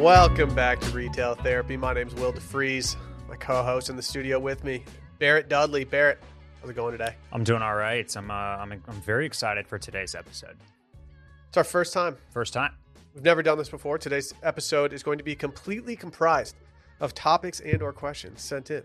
[0.00, 1.76] Welcome back to Retail Therapy.
[1.76, 2.96] My name is Will DeFries.
[3.28, 4.82] My co-host in the studio with me,
[5.18, 5.84] Barrett Dudley.
[5.84, 6.18] Barrett,
[6.58, 7.14] how's it going today?
[7.32, 8.16] I'm doing all right.
[8.16, 10.56] I'm uh, I'm I'm very excited for today's episode.
[11.48, 12.16] It's our first time.
[12.30, 12.72] First time.
[13.14, 13.98] We've never done this before.
[13.98, 16.56] Today's episode is going to be completely comprised
[17.00, 18.82] of topics and or questions sent in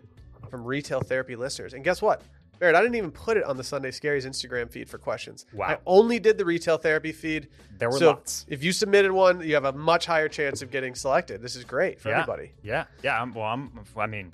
[0.49, 1.73] from retail therapy listeners.
[1.73, 2.23] And guess what?
[2.59, 5.45] Barrett, I didn't even put it on the Sunday Scaries Instagram feed for questions.
[5.53, 5.67] Wow.
[5.67, 7.49] I only did the retail therapy feed.
[7.77, 8.45] There were so lots.
[8.47, 11.41] If you submitted one, you have a much higher chance of getting selected.
[11.41, 12.21] This is great for yeah.
[12.21, 12.53] everybody.
[12.63, 12.85] Yeah.
[13.03, 13.21] Yeah.
[13.21, 13.71] I'm, well, I'm.
[13.97, 14.31] I mean,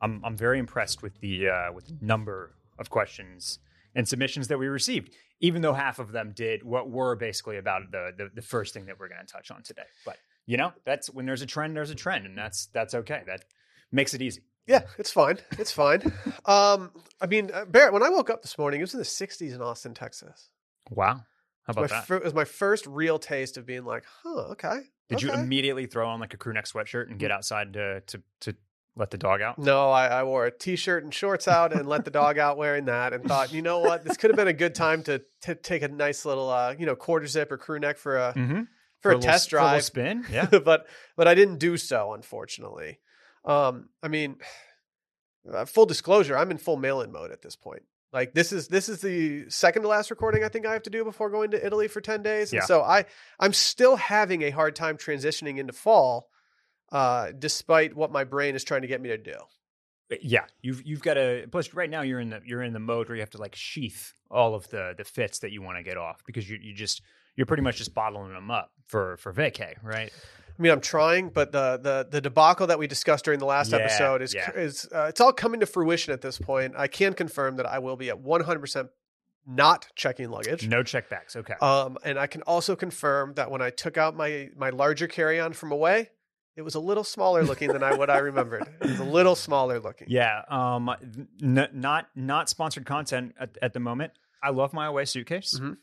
[0.00, 3.58] I'm I'm very impressed with the uh, with the number of questions
[3.94, 5.14] and submissions that we received.
[5.40, 8.86] Even though half of them did what were basically about the the, the first thing
[8.86, 9.82] that we're going to touch on today.
[10.04, 13.22] But you know, that's when there's a trend, there's a trend, and that's that's okay.
[13.26, 13.44] That
[13.92, 14.42] makes it easy.
[14.68, 15.38] Yeah, it's fine.
[15.52, 16.02] It's fine.
[16.44, 19.04] um, I mean, uh, Barrett, when I woke up this morning, it was in the
[19.04, 20.50] 60s in Austin, Texas.
[20.90, 21.22] Wow.
[21.64, 22.06] How about that?
[22.06, 24.80] fir- it was my first real taste of being like, huh, okay.
[25.08, 28.22] Did you immediately throw on like a crew neck sweatshirt and get outside to to
[28.40, 28.54] to
[28.94, 29.58] let the dog out?
[29.58, 32.84] No, I, I wore a t-shirt and shorts out and let the dog out wearing
[32.86, 35.54] that, and thought, you know what, this could have been a good time to to
[35.54, 38.62] take a nice little, uh, you know, quarter zip or crew neck for a Mm-hmm.
[39.00, 39.82] for, a, test drive.
[39.84, 40.26] spin.
[40.30, 40.44] Yeah.
[40.64, 42.98] but but I didn't do so, unfortunately.
[43.46, 44.36] Um, I mean,
[45.52, 47.82] uh, full disclosure, I'm in full mail-in mode at this point.
[48.12, 50.90] Like this is this is the second to last recording I think I have to
[50.90, 53.04] do before going to Italy for ten days, and so I
[53.38, 56.30] I'm still having a hard time transitioning into fall,
[56.90, 59.34] uh, despite what my brain is trying to get me to do.
[60.22, 63.08] yeah you've you've got to plus right now you're in the you're in the mode
[63.08, 65.82] where you have to like sheath all of the the fits that you want to
[65.82, 67.02] get off because you you just
[67.36, 70.10] you're pretty much just bottling them up for for vacay right
[70.58, 73.70] I mean, I'm trying, but the the the debacle that we discussed during the last
[73.70, 74.50] Yeah, episode is yeah.
[74.52, 76.74] is uh, it's all coming to fruition at this point.
[76.76, 78.88] I can confirm that I will be at 100 percent
[79.46, 80.68] not checking luggage.
[80.68, 84.48] no checkbacks okay Um, and I can also confirm that when I took out my
[84.56, 86.10] my larger carry on from away,
[86.56, 88.68] it was a little smaller looking than I what I remembered.
[88.82, 90.08] It was a little smaller looking.
[90.10, 90.90] yeah um
[91.42, 95.76] n- not not sponsored content at, at the moment i love my away suitcase Mhm.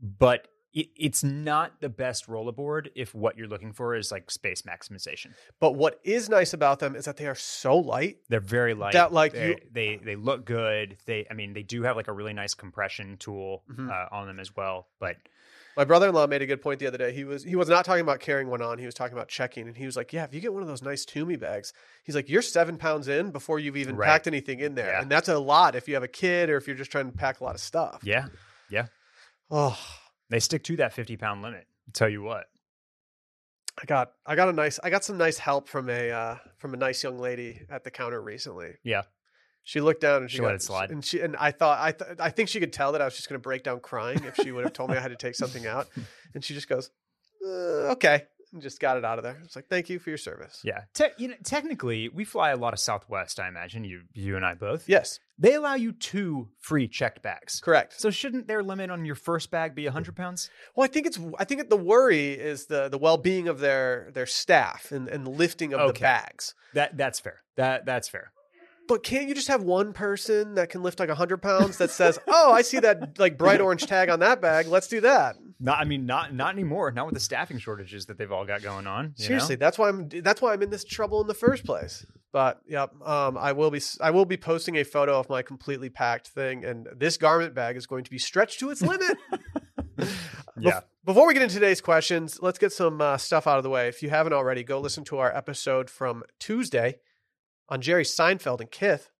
[0.00, 4.62] but it, it's not the best rollerboard if what you're looking for is like space
[4.62, 8.18] maximization But what is nice about them is that they are so light.
[8.28, 8.92] They're very light.
[8.92, 10.98] That, like, they, you- they they look good.
[11.06, 13.90] They I mean they do have like a really nice compression tool Mhm.
[13.90, 14.88] uh, on them as well.
[15.00, 15.16] But
[15.76, 17.12] My brother-in-law made a good point the other day.
[17.12, 18.78] He was he was not talking about carrying one on.
[18.78, 20.68] He was talking about checking, and he was like, "Yeah, if you get one of
[20.68, 24.06] those nice Tumi bags, he's like, you're seven pounds in before you've even Right.
[24.08, 25.00] packed anything in there, Yeah.
[25.02, 27.16] and that's a lot if you have a kid or if you're just trying to
[27.16, 28.26] pack a lot of stuff." Yeah,
[28.68, 28.86] yeah,
[29.50, 29.78] Oh,
[30.30, 31.66] they stick to that fifty pound limit.
[31.86, 32.46] I'll tell you what.
[33.80, 36.74] I got I got a nice I got some nice help from a uh, from
[36.74, 38.72] a nice young lady at the counter recently.
[38.82, 39.02] Yeah.
[39.62, 40.90] She looked down and she, She let got- it slide.
[40.90, 43.14] and she and I thought I th- I think she could tell that I was
[43.16, 45.16] just going to break down crying if she would have told me I had to
[45.16, 45.88] take something out,
[46.34, 46.90] and she just goes,
[47.46, 49.38] uh, "Okay," and just got it out of there.
[49.44, 52.56] It's like, "Thank you for your service." Yeah, Te- you know, technically we fly a
[52.56, 53.38] lot of Southwest.
[53.40, 54.88] I imagine you you and I both.
[54.88, 57.60] Yes, They allow you two free checked bags.
[57.60, 58.00] correct.
[58.00, 60.50] So shouldn't their limit on your first bag be hundred pounds?
[60.74, 64.10] Well, I think it's I think the worry is the the well being of their
[64.12, 66.54] their staff and and the lifting of the bags.
[66.74, 67.42] That that's fair.
[67.56, 68.32] That that's fair.
[68.88, 72.18] But can't you just have one person that can lift like hundred pounds that says,
[72.26, 74.66] "Oh, I see that like bright orange tag on that bag.
[74.66, 76.90] Let's do that." Not I mean not not anymore.
[76.90, 79.04] Not with the staffing shortages that they've all got going on.
[79.04, 79.26] you know?
[79.26, 82.06] Seriously, that's why I'm that's why I'm in this trouble in the first place.
[82.32, 85.90] But yep, um, I will be I will be posting a photo of my completely
[85.90, 89.16] packed thing, and this garment bag is going to be stretched to its limit.
[90.60, 90.80] Yeah.
[90.80, 93.70] Bef- before we get into today's questions, let's get some uh, stuff out of the
[93.70, 93.88] way.
[93.88, 96.96] If you haven't already, go listen to our episode from Tuesday
[97.68, 99.10] on Jerry Seinfeld and Kith,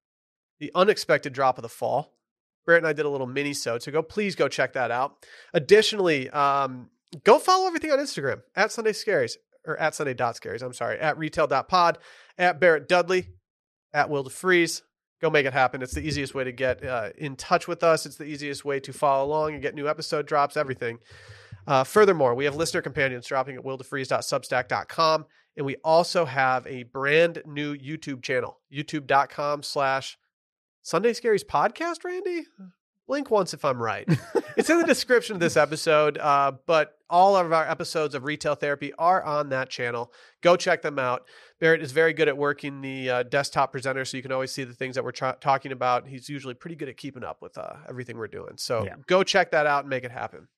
[0.58, 2.14] the unexpected drop of the fall.
[2.66, 5.24] Barrett and I did a little mini so go please go check that out.
[5.54, 6.90] Additionally, um,
[7.24, 10.62] go follow everything on Instagram at Sunday Scaries or at Sunday Dot Scaries.
[10.62, 11.98] I'm sorry, at retail.pod,
[12.36, 13.28] at Barrett Dudley,
[13.92, 14.82] at Will DeFries.
[15.20, 15.82] Go make it happen.
[15.82, 18.06] It's the easiest way to get uh, in touch with us.
[18.06, 20.98] It's the easiest way to follow along and get new episode drops, everything.
[21.68, 25.26] Uh, furthermore, we have listener companions dropping at willdefries.substack.com.
[25.56, 30.16] And we also have a brand new YouTube channel, youtube.com slash
[30.82, 32.44] Sunday Scaries podcast, Randy?
[33.06, 34.06] Blink once if I'm right.
[34.56, 38.54] it's in the description of this episode, uh, but all of our episodes of Retail
[38.54, 40.12] Therapy are on that channel.
[40.42, 41.26] Go check them out.
[41.58, 44.62] Barrett is very good at working the uh, desktop presenter, so you can always see
[44.64, 46.06] the things that we're tra- talking about.
[46.06, 48.52] He's usually pretty good at keeping up with uh, everything we're doing.
[48.56, 48.94] So Yeah.
[49.06, 50.48] go check that out and make it happen.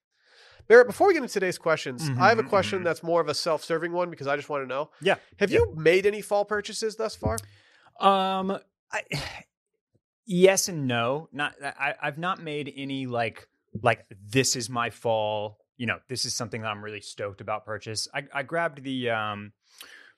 [0.69, 2.85] Barrett, before we get into today's questions, I have a Mhm, question mhm.
[2.85, 4.91] that's more of a self-serving one because I just want to know.
[5.01, 5.17] Yeah.
[5.39, 5.61] Have Yeah.
[5.61, 7.37] you made any fall purchases thus far?
[8.01, 8.59] Um,
[8.93, 9.03] I,
[10.27, 11.29] yes and no.
[11.33, 13.49] Not I, I've not made any like
[13.83, 15.59] like this is my fall.
[15.77, 18.07] You know, this is something that I'm really stoked about purchase.
[18.15, 19.53] I, I grabbed the um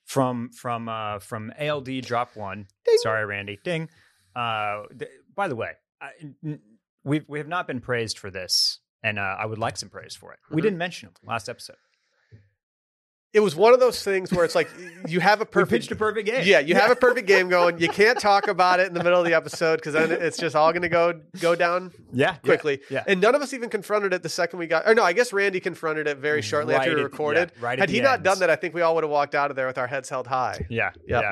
[0.04, 2.66] from from uh, from ALD drop one.
[2.84, 2.96] Ding.
[3.02, 3.58] Sorry, Randy.
[3.62, 3.88] Ding.
[4.34, 6.10] Uh, th- by the way, I,
[6.44, 6.60] n-
[7.04, 10.14] we we have not been praised for this, and uh, I would like some praise
[10.14, 10.38] for it.
[10.50, 10.64] We Mhm.
[10.64, 11.76] didn't mention him last episode.
[13.32, 14.68] It was one of those things where it's like
[15.08, 16.42] you have a We perfect pitched a perfect game.
[16.44, 17.80] Yeah, you have a perfect game going.
[17.80, 20.54] You can't talk about it in the middle of the episode because then it's just
[20.54, 22.82] all going to go go down yeah, quickly.
[22.90, 23.04] Yeah.
[23.06, 24.86] And none of us even confronted it the second we got.
[24.86, 27.52] Or no, I guess Randy confronted it very shortly after Right we at- recorded.
[27.56, 28.24] yeah, right at Had he not end.
[28.24, 30.10] done that, I think we all would have walked out of there with our heads
[30.10, 30.66] held high.
[30.68, 31.22] Yeah, Yep.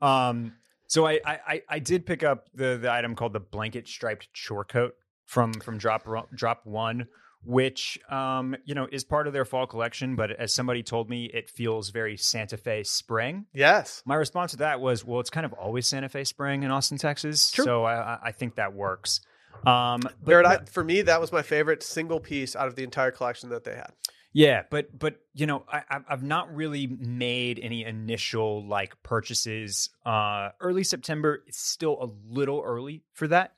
[0.00, 0.28] yeah.
[0.28, 0.52] Um,
[0.86, 4.32] so I, I I- I did pick up the the item called the blanket striped
[4.32, 4.94] chore coat
[5.30, 7.06] from from drop drop one,
[7.44, 10.16] which um you know is part of their fall collection.
[10.16, 13.46] But as somebody told me, it feels very Santa Fe spring.
[13.54, 14.02] Yes.
[14.04, 16.98] My response to that was, well, it's kind of always Santa Fe spring in Austin,
[16.98, 17.50] Texas.
[17.52, 17.64] True.
[17.64, 19.20] So I, I- I think that works.
[19.64, 22.82] Um, but Barrett, I, for me, that was my favorite single piece out of the
[22.82, 23.92] entire collection that they had.
[24.32, 29.90] Yeah, but but you know, I, I've- I've not really made any initial like purchases.
[30.04, 33.54] Uh, early September, it's still a little early for that.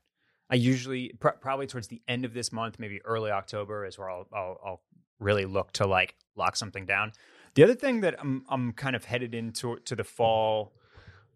[0.53, 4.11] I usually pr- probably towards the end of this month, maybe early October, is where
[4.11, 4.83] I'll, I'll I'll
[5.19, 7.13] really look to like lock something down.
[7.55, 10.75] The other thing that I'm I'm kind of headed into to the fall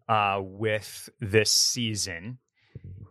[0.07, 2.37] uh, with this season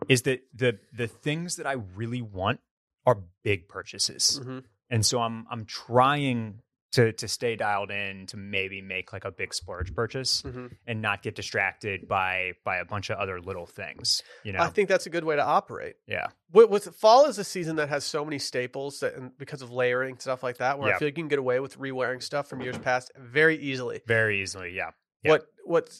[0.08, 2.60] is that the the things that I really want
[3.04, 4.64] are big purchases Mhm.
[4.90, 6.60] and so I'm I'm trying
[6.92, 10.70] to to stay dialed in to maybe make like a big splurge purchase Mhm.
[10.86, 14.22] and not get distracted by by a bunch of other little things.
[14.44, 15.96] You know, I think that's a good way to operate.
[16.06, 19.62] yeah, With, with fall is a season that has so many staples that, and because
[19.62, 22.20] of layering stuff like that, where I feel like you can get away with re-wearing
[22.20, 24.02] stuff from years past very easily.
[24.06, 24.70] very easily.
[24.72, 24.90] Yeah,
[25.26, 25.30] Yeah.
[25.32, 25.90] What what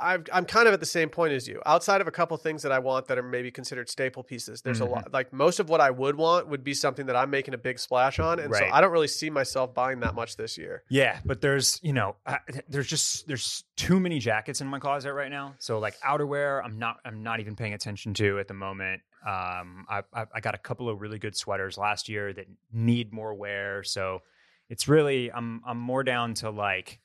[0.00, 1.60] I've, I'm kind of at the same point as you.
[1.66, 4.78] Outside of a couple things that I want that are maybe considered staple pieces, there's
[4.78, 4.86] Mhm.
[4.86, 5.12] a lot.
[5.12, 7.80] Like most of what I would want would be something that I'm making a big
[7.80, 10.84] splash on, and so I don't really see myself buying that much this year.
[10.88, 11.18] yeah.
[11.24, 12.38] But there's you know I,
[12.68, 15.56] there's just there's too many jackets in my closet right now.
[15.58, 19.02] So like outerwear, I'm not I'm not even paying attention to at the moment.
[19.26, 23.12] Um, I I, I got a couple of really good sweaters last year that need
[23.12, 23.82] more wear.
[23.82, 24.22] So
[24.68, 27.00] it's really I'm I'm more down to like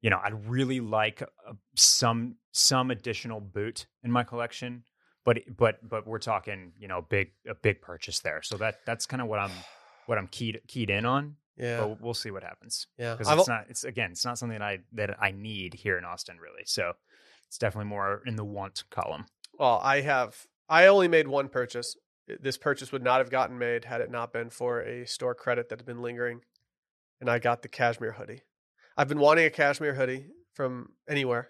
[0.00, 4.84] you know I'd really like uh some some additional boot in my collection,
[5.24, 8.42] but but but we're talking you know big a big purchase there.
[8.42, 9.52] So that that's kind of what I'm
[10.06, 11.36] what I'm keyed keyed in on.
[11.56, 13.16] Yeah, But we'll see what happens yeah.
[13.16, 16.04] because it's not it's again it's not something that I that I need here in
[16.04, 16.62] Austin really.
[16.64, 16.94] So
[17.48, 19.26] it's definitely more in the want column.
[19.58, 20.46] Well, I have.
[20.68, 21.96] I only made one purchase.
[22.40, 25.68] This purchase would not have gotten made had it not been for a store credit
[25.68, 26.42] that had been lingering,
[27.20, 28.42] and I got the cashmere hoodie.
[28.96, 31.48] I've been wanting a cashmere hoodie from anywhere,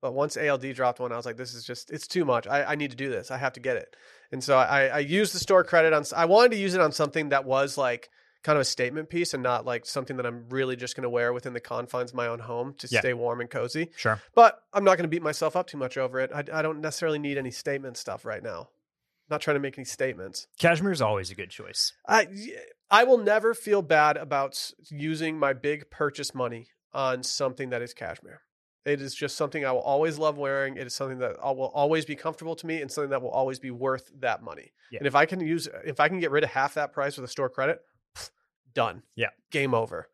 [0.00, 2.46] but once ALD dropped one, I was like, "This is just it's too much.
[2.46, 3.30] I, I need to do this.
[3.30, 3.94] I have to get it."
[4.32, 6.04] And so I, I used the store credit on.
[6.16, 8.08] I wanted to use it on something that was like
[8.44, 11.10] kind of a statement piece and not like something that I'm really just going to
[11.10, 13.00] wear within the confines of my own home to Yeah.
[13.00, 13.90] stay warm and cozy.
[13.96, 14.22] Sure.
[14.34, 16.30] But I'm not going to beat myself up too much over it.
[16.32, 18.60] I, I don't necessarily need any statement stuff right now.
[18.60, 20.46] I'm not trying to make any statements.
[20.58, 21.92] Cashmere is always a good choice.
[22.06, 22.28] I
[22.90, 27.92] I will never feel bad about using my big purchase money on something that is
[27.92, 28.40] cashmere.
[28.84, 30.76] It is just something I will always love wearing.
[30.76, 33.58] It is something that will always be comfortable to me, and something that will always
[33.58, 34.72] be worth that money.
[34.90, 34.98] Yeah.
[34.98, 37.24] And if I can use, if I can get rid of half that price with
[37.24, 37.80] a store credit,
[38.16, 38.30] pff,
[38.72, 39.02] done.
[39.14, 39.28] Yeah.
[39.50, 40.08] game over.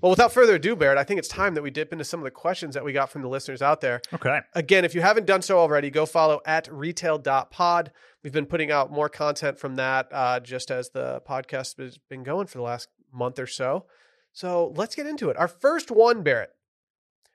[0.00, 2.24] Well, without further ado, Barrett, I think it's time that we dip into some of
[2.24, 4.00] the questions that we got from the listeners out there.
[4.14, 4.40] Okay.
[4.54, 7.90] Again, if you haven't done so already, go follow at retail.pod.
[8.22, 12.22] We've been putting out more content from that uh, just as the podcast has been
[12.22, 13.86] going for the last month or so.
[14.32, 15.36] So let's get into it.
[15.36, 16.50] Our first one, Barrett.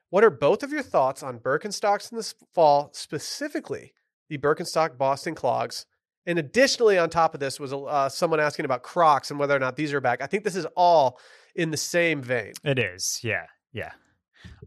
[0.10, 3.94] What are both of your thoughts on Birkenstocks in this fall, specifically
[4.30, 5.86] the Birkenstock Boston clogs?
[6.26, 9.60] And additionally, on top of this, was uh, someone asking about Crocs and whether or
[9.60, 10.22] not these are back.
[10.22, 11.20] I think this is all
[11.56, 12.54] in the same vein.
[12.64, 13.20] It is.
[13.24, 13.46] Yeah.
[13.72, 13.92] Yeah.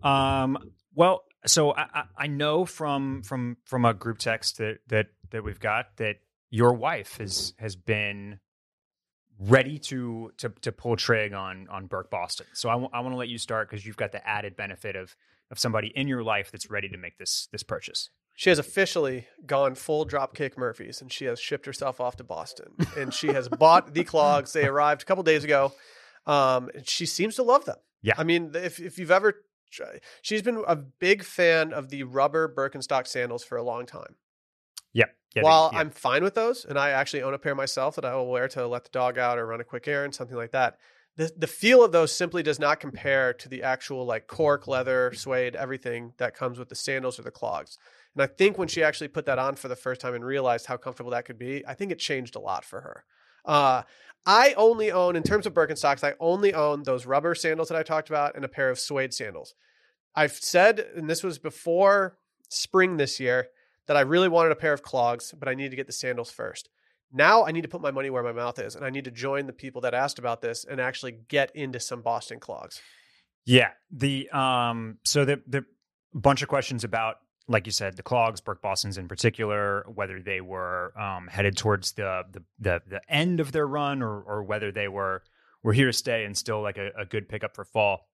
[0.02, 0.59] Um,
[0.95, 5.45] well, so I, I, I know from from from a group text that that that
[5.45, 6.16] we've got that
[6.50, 8.40] your wife has has been
[9.38, 12.47] ready to to to pull trig on on Birk Boston.
[12.55, 15.14] So I want to let you start because you've got the added benefit of
[15.50, 18.11] of somebody in your life that's ready to make this this purchase.
[18.35, 22.75] She has officially gone full dropkick Murphys and she has shipped herself off to Boston.
[22.97, 24.52] and she has bought the clogs.
[24.52, 25.73] They arrived a couple days ago.
[26.26, 27.76] Um, and she seems to love them.
[28.02, 28.14] Yeah.
[28.18, 29.45] I mean, if, if you've ever,
[30.23, 34.16] she's been a big fan of the rubber Birkenstock sandals for a long time.
[34.92, 35.14] Yep.
[35.35, 35.80] Yeah, While yeah.
[35.80, 38.49] I'm fine with those, and I actually own a pair myself that I will wear
[38.49, 40.78] to let the dog out or run a quick errand, something like that.
[41.16, 45.12] The, the feel of those simply does not compare to the actual like cork, leather,
[45.14, 47.78] suede, everything that comes with the sandals or the clogs.
[48.14, 50.66] And I think when she actually put that on for the first time and realized
[50.66, 53.04] how comfortable that could be, I think it changed a lot for her.
[53.46, 53.82] Uh,
[54.26, 57.84] I only own, in terms of Birkenstocks, I only own those rubber sandals that I
[57.84, 59.54] talked about and a pair of suede sandals.
[60.14, 63.48] I've said, and this was before spring this year,
[63.86, 66.30] that I really wanted a pair of clogs, but I needed to get the sandals
[66.30, 66.68] first.
[67.12, 69.12] Now I need to put my money where my mouth is, and I need to
[69.12, 72.80] join the people that asked about this and actually get into some Boston clogs.
[73.44, 73.70] Yeah.
[73.92, 75.64] The um so the the
[76.12, 77.16] bunch of questions about
[77.48, 81.92] like you said, the clogs, Birk Boston's in particular, whether they were um, headed towards
[81.92, 85.22] the, the the the end of their run or or whether they were
[85.62, 88.08] were here to stay and still like a, a good pickup for fall.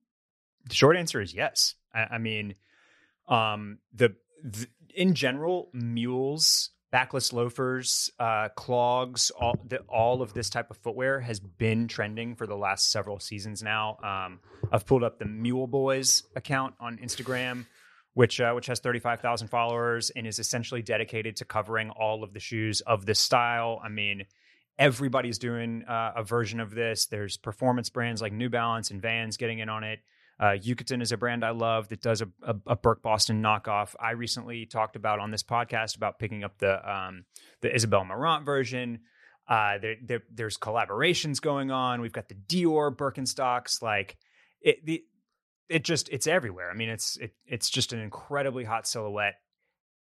[0.69, 1.75] The short answer is yes.
[1.95, 2.55] I, I mean,
[3.29, 10.51] um, the, the in general, mules, backless loafers, uh, clogs, all the, all of this
[10.51, 13.99] type of footwear has been trending for the last several seasons now.
[14.03, 17.67] Um, I've pulled up the Mule Boys account on Instagram
[18.15, 22.41] which uh, which has 35,000 followers and is essentially dedicated to covering all of the
[22.41, 23.81] shoes of this style.
[23.83, 24.25] I mean,
[24.79, 27.07] everybody's doing uh, a version of this.
[27.07, 30.01] There's performance brands like New Balance and Vans getting in on it.
[30.43, 33.95] Uh, Yucatan is a brand I love that does a, a, a, Birk Boston knockoff.
[34.01, 37.25] I recently talked about on this podcast about picking up the um,
[37.61, 39.01] the Isabel Marant version.
[39.47, 42.01] Uh, there, there, there's collaborations going on.
[42.01, 43.83] We've got the Dior Birkenstocks.
[43.83, 44.17] Like
[44.61, 45.05] it, the
[45.73, 46.71] it just it's everywhere.
[46.71, 49.35] I mean, it's it, it's just an incredibly hot silhouette.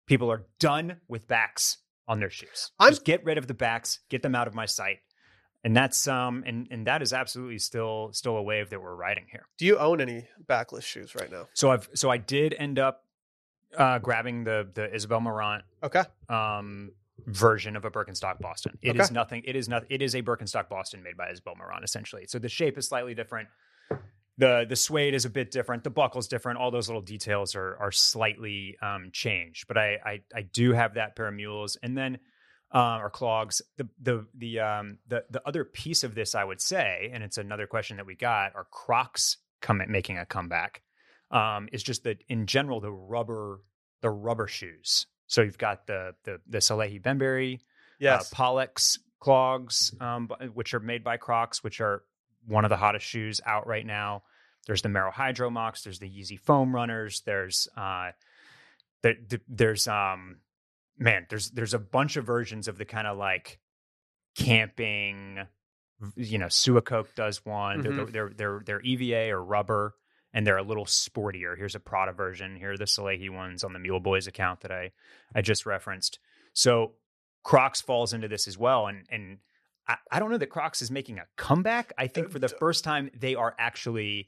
[0.05, 1.77] People are done with backs
[2.07, 2.71] on their shoes.
[2.79, 4.97] I'm, just get rid of the backs, get them out of my sight.
[5.63, 9.25] And that's um and and that is absolutely still still a wave that we're riding
[9.31, 9.47] here.
[9.57, 11.47] Do you own any backless shoes right now?
[11.53, 13.05] So I've so I did end up
[13.77, 16.91] uh grabbing the the Isabel Marant okay um
[17.27, 18.77] version of a Birkenstock Boston.
[18.81, 18.99] It okay.
[18.99, 22.25] is nothing it is not it is a Birkenstock Boston made by Isabel Marant essentially.
[22.27, 23.47] So the shape is slightly different
[24.37, 27.77] the the suede is a bit different the buckle's different all those little details are
[27.77, 31.77] are slightly um, changed but I, I, I do have that pair of mules.
[31.81, 32.19] And then
[32.73, 36.59] uh, or clogs the the the um the the other piece of this i would
[36.59, 40.81] say and it's another question that we got are crocs coming making a comeback
[41.29, 43.59] um is just that in general the rubber
[44.03, 45.07] the rubber shoes.
[45.25, 47.61] So you've got the the the Salehe Bembury
[47.99, 48.31] yes.
[48.31, 52.03] Uh, Pollex clogs um which are made by crocs which are
[52.47, 54.23] one of the hottest shoes out right now.
[54.65, 55.83] There's the Merrell Hydro Mocs.
[55.83, 57.21] There's the Yeezy Foam Runners.
[57.25, 58.11] There's uh,
[59.01, 59.15] there,
[59.47, 60.37] there's um,
[60.97, 63.59] man, there's there's a bunch of versions of the kind of like
[64.37, 65.39] camping.
[66.15, 67.83] You know, Suicoke does one.
[67.83, 67.95] Mm-hmm.
[67.95, 69.95] They're, they're they're they're EVA or rubber,
[70.33, 71.57] and they're a little sportier.
[71.57, 72.55] Here's a Prada version.
[72.55, 74.91] Here are the Salehe ones on the Mule Boys account that I
[75.35, 76.19] I just referenced.
[76.53, 76.93] So
[77.43, 79.37] Crocs falls into this as well, and and
[79.87, 81.93] I, I don't know that Crocs is making a comeback.
[81.97, 84.27] I think uh, for the first time they are actually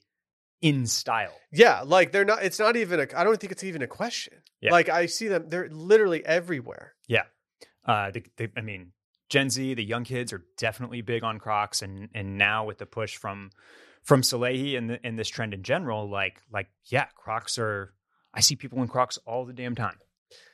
[0.61, 1.33] in style.
[1.51, 2.43] Yeah, like they're not.
[2.43, 3.07] It's not even a.
[3.15, 4.33] I don't think it's even a question.
[4.61, 4.71] Yeah.
[4.71, 5.49] Like I see them.
[5.49, 6.93] They're literally everywhere.
[7.07, 7.23] Yeah.
[7.85, 8.91] Uh, they, they, I mean,
[9.29, 12.85] Gen Z, the young kids are definitely big on Crocs, and and now with the
[12.85, 13.51] push from
[14.03, 17.93] from Salehe and the, and this trend in general, like like yeah, Crocs are.
[18.33, 19.97] I see people in Crocs all the damn time.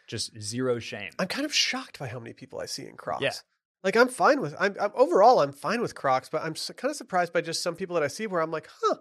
[0.08, 1.12] Just zero shame.
[1.18, 3.24] I'm kind of shocked by how many people I see in Crocs.
[3.24, 3.32] Yeah.
[3.84, 6.92] Like I'm fine with I'm, I'm overall I'm fine with Crocs, but I'm so, kind
[6.92, 8.98] of surprised by just some people that I see where I'm like, huh,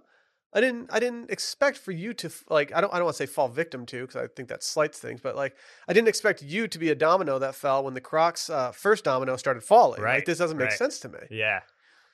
[0.53, 3.23] I didn't I didn't expect for you to like I don't I don't want to
[3.23, 5.55] say fall victim to because I think that slights things, but like
[5.87, 9.05] I didn't expect you to be a domino that fell when the Crocs uh, first
[9.05, 10.01] domino started falling.
[10.01, 10.79] Right, like, this doesn't make right.
[10.79, 11.19] sense to me.
[11.31, 11.61] Yeah.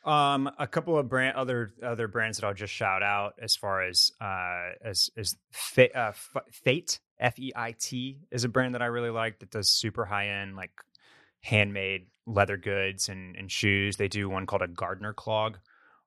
[0.05, 3.83] Um, a couple of brand other other brands that I'll just shout out as far
[3.83, 6.13] as uh as as Fe- uh,
[6.65, 10.05] Feit F E I T is a brand that I really like that does super
[10.05, 10.71] high end like
[11.47, 13.97] handmade leather goods and, and shoes.
[13.97, 15.59] They do one called a gardener clog,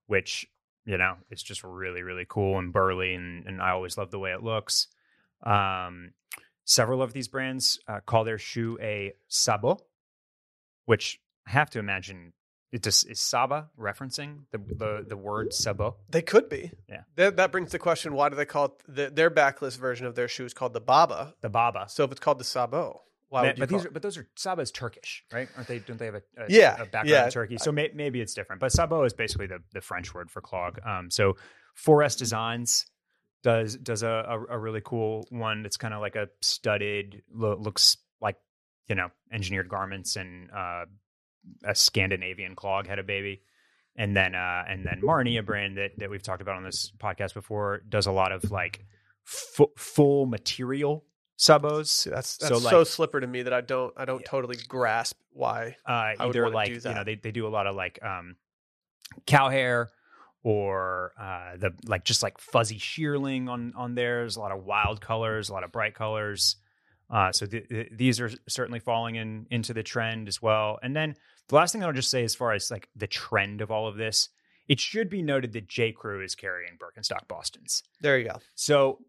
[0.05, 0.46] which,
[0.86, 3.13] you know, it's just really, really cool and burly.
[3.13, 4.88] And, and I always love the way it looks.
[5.43, 6.12] Um,
[6.65, 9.81] several of these brands uh, call their shoe a sabot,
[10.86, 12.34] which I have to imagine
[12.74, 15.96] it just is Saba referencing the, the the word Sabo?
[16.10, 16.72] They could be.
[16.88, 17.01] Yeah.
[17.15, 20.13] That, that brings the question: Why do they call it the, their backless version of
[20.13, 21.34] their shoe is called the Baba?
[21.41, 21.88] The Baba.
[21.89, 23.00] So if it's called the Sabot,
[23.31, 25.48] but these are but those are Saba's Turkish, right?
[25.55, 25.79] Aren't they?
[25.79, 27.25] Don't they have a, a yeah, a background yeah.
[27.25, 27.57] in Turkey?
[27.59, 28.59] So may, maybe it's different.
[28.59, 30.79] But Sabot is basically the, the French word for clog.
[30.86, 31.36] Um, so
[31.75, 32.88] Forest Designs
[33.43, 37.57] does does a, a, a really cool one that's kind of like a studded lo-
[37.59, 38.38] looks like
[38.88, 40.86] you know engineered garments and uh,
[41.63, 43.41] a Scandinavian clog had a baby.
[43.95, 46.91] And then uh, and then Marni, a brand that, that we've talked about on this
[46.98, 48.86] podcast before, does a lot of like
[49.27, 51.05] f- full material
[51.39, 52.03] sabos.
[52.03, 54.27] That's that's so, like, so, slipper to me that I don't I don't yeah.
[54.29, 55.77] totally grasp why.
[55.86, 58.36] Uh, either like you know they they do a lot of like um,
[59.25, 59.89] cow hair
[60.43, 64.36] or uh, the like just like fuzzy shearling on on theirs.
[64.36, 66.58] A lot of wild colors, a lot of bright colors.
[67.10, 70.77] Uh, so th- th- these are certainly falling in into the trend as well.
[70.84, 71.15] And then
[71.48, 73.96] the last thing I'll just say, as far as like the trend of all of
[73.96, 74.29] this,
[74.67, 77.81] it should be noted that J Crew is carrying Birkenstock Boston's.
[78.01, 78.36] There you go.
[78.53, 79.00] So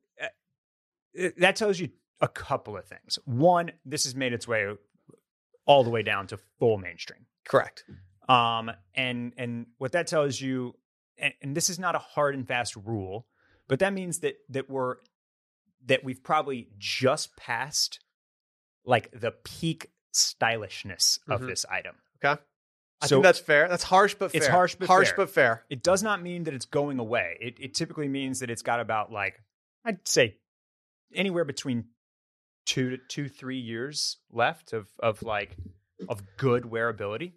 [1.12, 3.18] it- that tells you a couple of things.
[3.24, 4.66] One, this has made its way
[5.66, 7.26] all the way down to full mainstream.
[7.46, 7.84] Correct.
[8.28, 10.74] Um, and and what that tells you,
[11.18, 13.26] and, and this is not a hard and fast rule,
[13.68, 14.96] but that means that that we're
[15.86, 18.00] that we've probably just passed
[18.84, 21.46] like the peak stylishness of Mhm.
[21.48, 21.96] this item.
[22.22, 22.40] Okay.
[23.02, 23.66] I So- think that's fair.
[23.68, 24.38] That's harsh but fair.
[24.38, 25.16] It's harsh but harsh fair.
[25.16, 25.64] but fair.
[25.70, 27.38] It does not mean that it's going away.
[27.40, 29.40] It, it typically means that it's got about like
[29.84, 30.36] I'd say
[31.14, 31.86] anywhere between
[32.66, 35.56] two to two three years left of of like
[36.08, 37.32] of good wearability.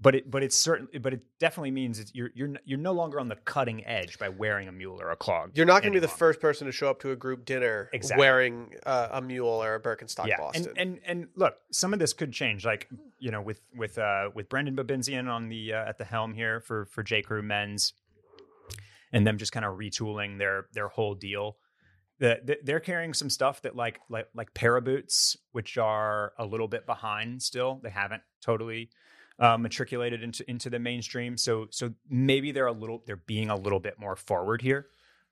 [0.00, 3.20] But it but it's certain but it definitely means it's, you're you're you're no longer
[3.20, 5.52] on the cutting edge by wearing a mule or a clog.
[5.54, 6.18] You're not going to be the longer.
[6.18, 8.20] first person to show up to a group dinner Exactly.
[8.20, 10.66] wearing uh, a mule or a Birkenstock yeah, Boston.
[10.76, 12.64] and and and look, some of this could change.
[12.64, 12.88] Like
[13.20, 16.58] you know, with with uh with Brendon Babenzien on the uh, at the helm here
[16.58, 17.92] for for J Crew Men's,
[19.12, 21.58] and them just kind of retooling their their whole deal.
[22.22, 26.68] The, the, they're carrying some stuff that like like like Paraboots, which are a little
[26.68, 27.80] bit behind still.
[27.82, 28.90] They haven't totally
[29.40, 31.36] uh, matriculated into into the mainstream.
[31.36, 34.86] So so maybe they're a little they're being a little bit more forward here.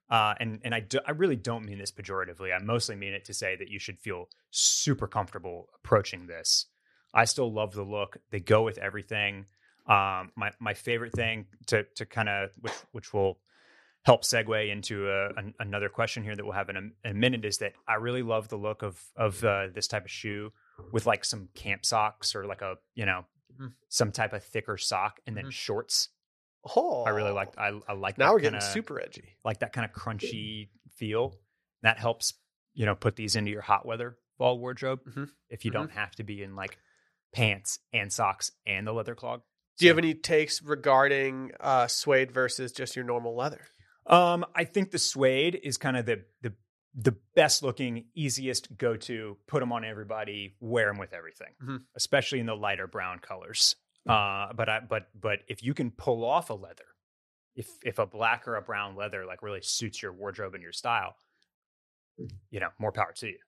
[0.09, 2.53] Uh, and and I, do, I really don't mean this pejoratively.
[2.53, 6.65] I mostly mean it to say that you should feel super comfortable approaching this.
[7.13, 8.17] I still love the look.
[8.31, 9.45] They go with everything.
[9.87, 13.39] Um, my my favorite thing to to kind of which which will
[14.03, 17.13] help segue into a, an, another question here that we'll have in a, in a
[17.13, 20.51] minute is that I really love the look of of uh, this type of shoe
[20.91, 23.25] with like some camp socks or like a you know
[23.59, 23.73] Mhm.
[23.89, 25.51] some type of thicker sock and then Mhm.
[25.51, 26.07] shorts.
[26.75, 29.35] oh, I really like I, I like Now we're getting kinda- super edgy.
[29.43, 31.35] like that kind of crunchy feel.
[31.81, 32.33] That helps,
[32.73, 35.29] you know, put these into your hot weather fall wardrobe Mhm.
[35.49, 36.77] if you don't have to be in like
[37.33, 39.41] pants and socks and the leather clog.
[39.77, 43.65] Do you have any takes regarding uh, suede versus just your normal leather?
[44.11, 46.53] Um, I think the suede is kind of the the
[46.93, 49.37] the best looking, easiest go to.
[49.47, 51.85] Put them on everybody, wear them with everything, Mhm.
[51.95, 53.77] especially in the lighter brown colors.
[54.05, 56.87] Uh, but I but but if you can pull off a leather,
[57.55, 60.73] if if a black or a brown leather like really suits your wardrobe and your
[60.73, 61.15] style,
[62.49, 63.39] you know, more power to you.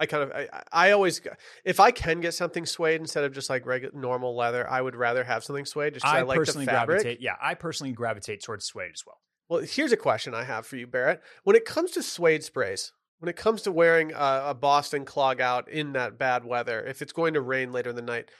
[0.00, 1.20] I kind of, I, I always,
[1.64, 4.96] if I can get something suede instead of just like regular normal leather, I would
[4.96, 7.02] rather have something suede just I, I like the fabric.
[7.02, 7.20] gravitate.
[7.20, 9.18] Yeah, I personally gravitate towards suede as well.
[9.50, 11.20] Well, here's a question I have for you, Barrett.
[11.44, 15.40] When it comes to suede sprays, when it comes to wearing a, a Boston clog
[15.40, 18.30] out in that bad weather, if it's going to rain later in the night,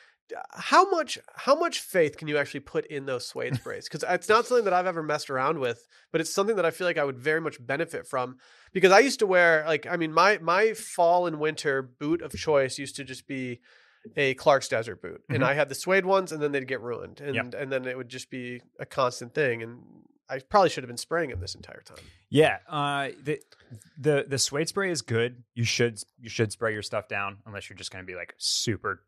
[0.53, 3.85] how much how much faith can you actually put in those suede sprays?
[3.89, 6.71] Because it's not something that I've ever messed around with, but it's something that I
[6.71, 8.39] feel like I would very much benefit from.
[8.73, 12.33] Because I used to wear like I mean my my fall and winter boot of
[12.33, 13.61] choice used to just be
[14.17, 15.47] a Clark's Desert boot, and Mhm.
[15.47, 17.55] I had the suede ones, and then they'd get ruined, and Yep.
[17.59, 19.83] and then it would just be a constant thing, and
[20.27, 21.99] I probably should have been spraying them this entire time.
[22.31, 23.41] Yeah, uh, the
[23.99, 25.43] the the suede spray is good.
[25.55, 28.35] You should you should spray your stuff down unless you're just going to be like
[28.39, 29.03] super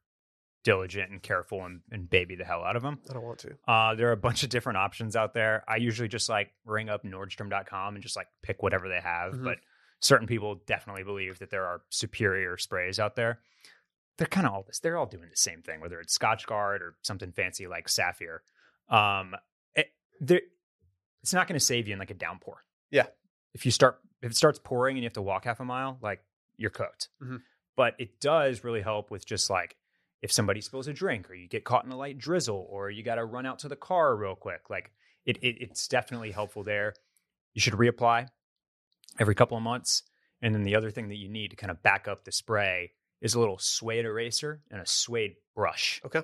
[0.65, 2.99] diligent and careful and, and baby the hell out of them.
[3.11, 3.57] I don't want to.
[3.67, 5.65] Uh, there are a bunch of different options out there.
[5.69, 9.33] I usually just like ring up Nordstrom.com and just like pick whatever they have.
[9.35, 9.45] Mhm.
[9.45, 9.59] But
[10.01, 13.41] certain people definitely believe that there are superior sprays out there.
[14.19, 14.79] They're kind of all this.
[14.79, 18.43] They're all doing the same thing, whether it's Scotchgard or something fancy like Saphir.
[18.89, 19.35] Um,
[19.75, 19.89] it,
[20.21, 20.43] there-
[21.23, 22.65] it's not going to save you in like a downpour.
[22.91, 23.07] Yeah.
[23.55, 25.99] If you start, if it starts pouring and you have to walk half a mile,
[26.03, 26.23] like
[26.57, 27.09] you're cooked.
[27.23, 27.43] Mhm.
[27.77, 29.77] But it does really help with just like
[30.23, 33.03] if somebody spills a drink or you get caught in a light drizzle or you
[33.03, 34.93] got to run out to the car real quick like
[35.27, 36.95] it, it it's definitely helpful there.
[37.55, 38.29] You should reapply
[39.19, 40.05] every couple of months.
[40.41, 42.93] And then the other thing that you need to kind of back up the spray
[43.21, 46.01] is a little suede eraser and a suede brush.
[46.05, 46.23] Okay.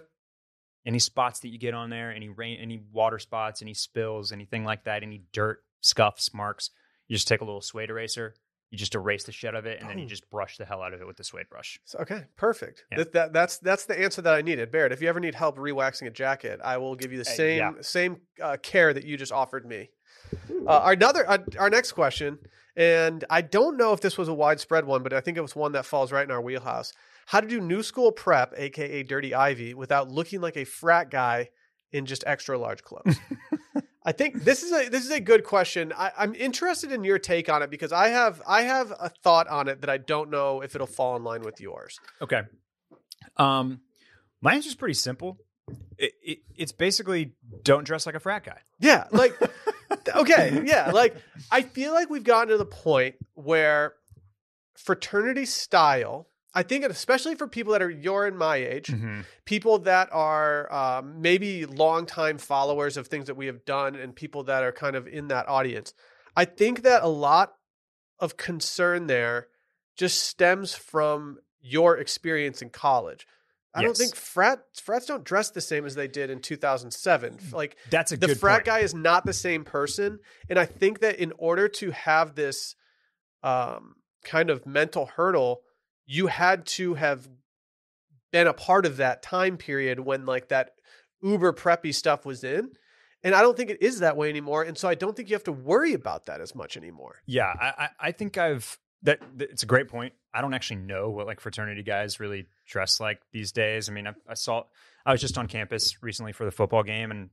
[0.87, 4.65] any spots that you get on there any rain any water spots any spills anything
[4.65, 6.71] like that any dirt scuffs marks
[7.09, 8.35] you just take a little suede eraser
[8.71, 10.09] you just erase the shit of it and then you Oh.
[10.09, 12.85] just brush the hell out of it with the suede brush So, okay, perfect.
[12.91, 12.99] Yeah.
[12.99, 14.93] That, that that's that's the answer that I needed, Barrett.
[14.93, 17.59] If you ever need help rewaxing a jacket, I will give you the Uh, same
[17.59, 17.73] yeah.
[17.81, 19.91] same uh, care that you just offered me.
[20.67, 22.39] Uh, our another uh, our next question,
[22.77, 25.57] and I don't know if this was a widespread one, but I think it was
[25.57, 26.93] one that falls right in our wheelhouse.
[27.27, 31.49] How to do new school prep, aka Dirty Ivy, without looking like a frat guy
[31.93, 33.17] in just extra large clothes.
[34.09, 35.93] I think this is a this is a good question.
[35.95, 39.49] I, I'm interested in your take on it because I have I have a thought
[39.49, 42.01] on it that I don't know if it'll fall in line with yours.
[42.23, 42.41] Okay.
[43.37, 43.83] Um,
[44.41, 45.37] my answer is pretty simple.
[45.99, 48.61] It, it, it's basically don't dress like a frat guy.
[48.81, 49.39] Yeah, like
[50.17, 51.15] okay, yeah, like
[51.51, 53.93] I feel like we've gotten to the point where
[54.79, 56.29] fraternity style.
[56.59, 58.93] I think, especially for people that are your and my age,
[59.45, 64.43] people that are um, maybe longtime followers of things that we have done, and people
[64.45, 65.95] that are kind of in that audience.
[66.37, 67.53] I think that a lot
[68.19, 69.47] of concern there
[69.97, 73.25] just stems from your experience in college.
[73.73, 77.39] I don't think frat frats don't dress the same as they did in 2007.
[77.53, 78.65] Like That's a the frat point.
[78.65, 80.19] guy is not the same person
[80.51, 82.75] and i think that in order to have this
[83.45, 83.95] um,
[84.25, 85.63] kind of mental hurdle
[86.09, 87.29] you had to have
[88.33, 90.73] been a part of that time period when like that
[91.23, 92.71] uber preppy stuff was in
[93.23, 95.35] and i don't think it is that way anymore and so i don't think you
[95.35, 99.51] have to worry about that as much anymore Yeah, I, I think I've that, that.
[99.51, 100.13] It's a great point.
[100.35, 103.89] I don't actually know what like fraternity guys really dress like these days.
[103.89, 104.65] I mean, I, I saw
[105.07, 107.31] I was just on campus recently for the football game and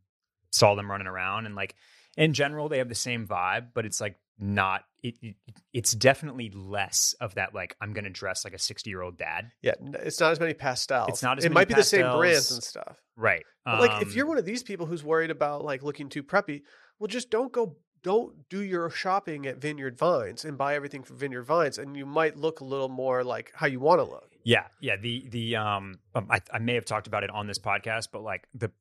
[0.51, 1.75] saw them running around, and like
[2.17, 4.83] in general, they have the same vibe, but it's like not.
[5.03, 5.35] It, it
[5.73, 7.53] it's definitely less of that.
[7.53, 10.39] Like I'm going to dress like a 60 year old dad, yeah it's not as
[10.39, 13.43] many pastels It's not as it might be the same brands and stuff right?
[13.63, 16.23] But like if Um, you're one of these people who's worried about like looking too
[16.23, 16.63] preppy,
[16.99, 21.17] well just don't go don't do your shopping at Vineyard Vines and buy everything from
[21.17, 24.31] Vineyard Vines and you might look a little more like how you want to look.
[24.43, 24.95] Yeah, yeah.
[24.97, 28.21] The the um, um I, I may have talked about it on this podcast, but
[28.21, 28.71] like the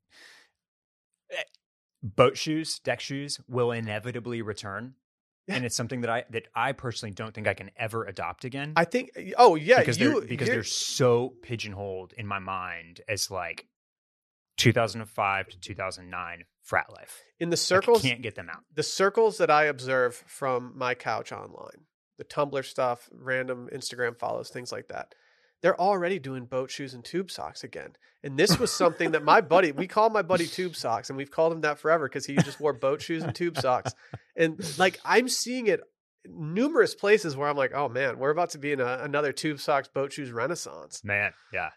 [1.31, 1.43] eh,
[2.03, 4.95] boat shoes, deck shoes will inevitably return,
[5.47, 5.57] Yeah.
[5.57, 8.73] and it's something that I that I personally don't think I can ever adopt again.
[8.77, 13.31] I think oh yeah, because you they're because they're so pigeonholed in my mind as
[13.31, 13.67] like
[14.57, 17.23] 2005 to 2009 frat life.
[17.41, 18.65] in the I circles can't get them out.
[18.75, 24.49] the circles that I observe from my couch online, the Tumblr stuff, random Instagram follows,
[24.51, 25.15] things like that.
[25.65, 27.97] They're already doing boat shoes and tube socks again.
[28.23, 31.31] And this was something that my buddy, we call my buddy tube socks, and we've
[31.31, 33.95] called him that forever because he just wore boat shoes and tube socks.
[34.37, 35.81] And like I'm seeing it
[36.27, 39.59] numerous places where I'm like, oh man, we're about to be in a, another tube
[39.59, 41.03] socks boat shoes renaissance.
[41.03, 41.71] Man, yeah.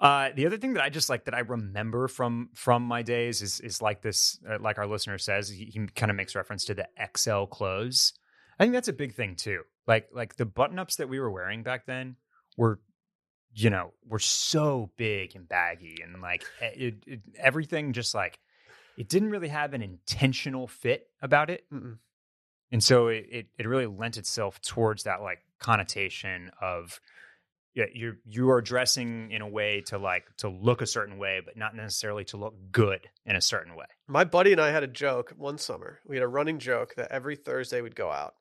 [0.00, 3.40] Uh, the other thing that I just like that I remember from from my days
[3.40, 6.64] is is like this, uh, like our listener says, he, he kind of makes reference
[6.64, 8.14] to the XL clothes.
[8.58, 9.62] I think that's a big thing too.
[9.86, 12.16] Like like the button ups that we were wearing back then
[12.56, 12.80] were,
[13.58, 18.38] you know, were so big and baggy, and like it, it, everything just like
[18.96, 21.98] it didn't really have an intentional fit about it, Mm-mm.
[22.70, 27.00] and so it, it it really lent itself towards that like connotation of
[27.74, 31.40] yeah, you're you are dressing in a way to like to look a certain way,
[31.44, 33.86] but not necessarily to look good in a certain way.
[34.06, 35.98] My buddy and I had a joke one summer.
[36.06, 38.34] We had a running joke that every Thursday we'd go out.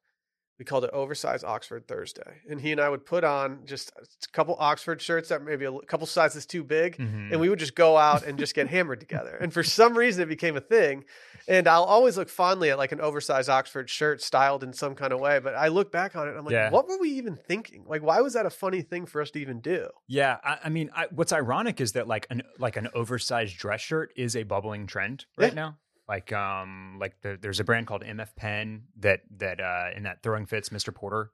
[0.60, 2.42] We called it Oversized Oxford Thursday.
[2.50, 5.80] And he and I would put on just a couple Oxford shirts that maybe a
[5.88, 6.98] couple sizes too big.
[6.98, 7.32] Mm-hmm.
[7.32, 9.38] And we would just go out and just get hammered together.
[9.40, 11.06] And for some reason, it became a thing.
[11.48, 15.14] And I'll always look fondly at like an oversized Oxford shirt styled in some kind
[15.14, 15.38] of way.
[15.40, 16.72] But I look back on it and I'm like, Yeah.
[16.72, 17.86] what were we even thinking?
[17.88, 19.88] Like, why was that a funny thing for us to even do?
[20.08, 23.82] Yeah, I, I mean, I, what's ironic is that like an like an oversized dress
[23.82, 25.56] shirt is a bubbling trend right Yeah.
[25.56, 25.78] now.
[26.08, 30.24] Like um like the, there's a brand called MF Pen that that uh in that
[30.24, 30.94] throwing fits Mr.
[30.94, 31.32] Porter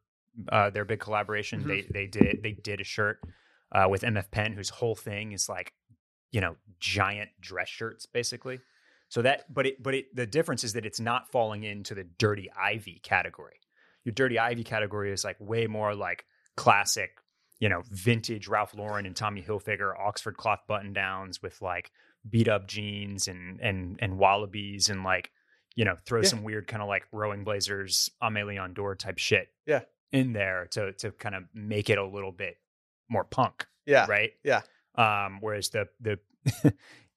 [0.51, 1.67] uh their big collaboration Mhm.
[1.67, 3.19] they they did they did a shirt
[3.71, 5.73] uh with MF Pen whose whole thing is like
[6.31, 8.59] you know giant dress shirts basically.
[9.09, 12.03] So that but it but it the difference is that it's not falling into the
[12.17, 13.59] dirty ivy category.
[14.05, 16.25] Your dirty ivy category is like way more like
[16.57, 17.12] classic
[17.59, 21.91] you know, vintage Ralph Lauren and Tommy Hilfiger Oxford cloth button downs with like
[22.29, 25.31] beat up jeans and and and wallabies and like
[25.75, 26.27] you know throw Yeah.
[26.27, 29.81] some weird kind of like rowing blazers Aimé Leon Dore type shit Yeah.
[30.12, 32.57] in there to to kind of make it a little bit
[33.09, 34.05] more punk Yeah.
[34.07, 34.62] right Yeah.
[34.95, 36.19] um whereas the the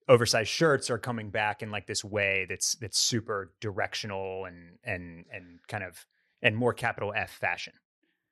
[0.08, 5.24] oversized shirts are coming back in like this way that's that's super directional and and
[5.32, 6.06] and kind of
[6.42, 7.72] and more capital F fashion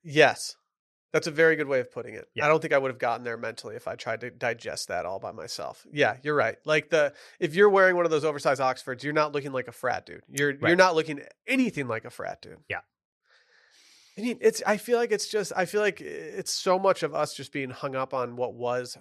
[0.06, 0.56] Yes.
[1.14, 2.26] That's a very good way of putting it.
[2.34, 2.44] Yeah.
[2.44, 5.06] I don't think I would have gotten there mentally if I tried to digest that
[5.06, 5.86] all by myself.
[5.92, 6.56] Yeah, you're right.
[6.64, 9.72] Like the if you're wearing one of those oversized Oxfords, you're not looking like a
[9.72, 10.24] frat dude.
[10.28, 12.58] You're you're not looking anything like a frat dude.
[12.68, 12.80] Yeah.
[14.18, 17.14] I mean, it's I feel like it's just I feel like it's so much of
[17.14, 18.98] us just being hung up on what was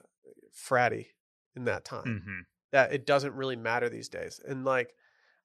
[0.55, 1.07] fratty
[1.55, 2.41] in that time hmm
[2.73, 4.41] that it doesn't really matter these days.
[4.45, 4.93] And like,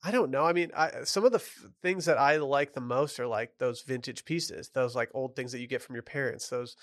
[0.02, 0.44] I don't know.
[0.44, 3.58] I mean, I, some of the f- things that I like the most are like
[3.58, 6.76] those vintage pieces, those like old things that you get from your parents, those,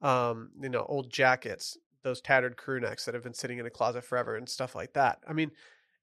[0.00, 3.70] um, you know, old jackets, those tattered crew necks that have been sitting in a
[3.70, 5.18] closet forever and stuff like that.
[5.28, 5.50] I mean,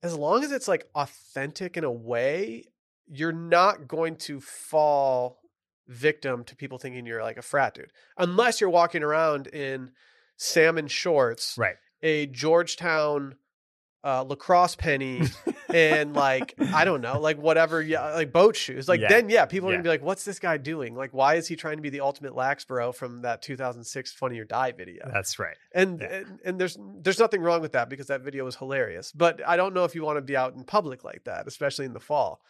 [0.03, 2.65] as long as it's like authentic in a way,
[3.07, 5.39] you're not going to fall
[5.87, 9.91] victim to people thinking you're like a frat dude, unless you're walking around in
[10.37, 13.35] salmon shorts right a Georgetown
[14.03, 15.21] uh, lacrosse penny
[15.73, 18.87] and like I don't know, like whatever, yeah, like boat shoes.
[18.87, 19.09] Like Yeah.
[19.09, 19.77] then, yeah, people are Yeah.
[19.77, 20.95] gonna be like, "What's this guy doing?
[20.95, 24.39] Like, why is he trying to be the ultimate lax bro from that 2006 Funny
[24.39, 26.07] or Die video?" that's right And, yeah.
[26.07, 29.11] and and there's there's nothing wrong with that because that video was hilarious.
[29.11, 31.85] But I don't know if you want to be out in public like that, especially
[31.85, 32.41] in the fall.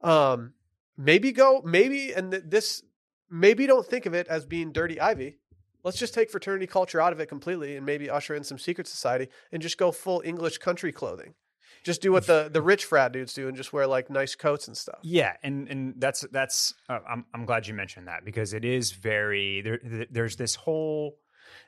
[0.00, 0.54] Um,
[0.96, 2.82] maybe go maybe and th- this
[3.30, 5.38] maybe don't think of it as being dirty ivy.
[5.84, 8.86] Let's just take fraternity culture out of it completely and maybe usher in some secret
[8.88, 11.34] society and just go full English country clothing.
[11.88, 14.68] Just do what the the rich frat dudes do and just wear like nice coats
[14.68, 14.98] and stuff.
[15.02, 18.92] Yeah, and and that's that's uh, I'm I'm glad you mentioned that because it is
[18.92, 20.06] very there.
[20.10, 21.16] There's this whole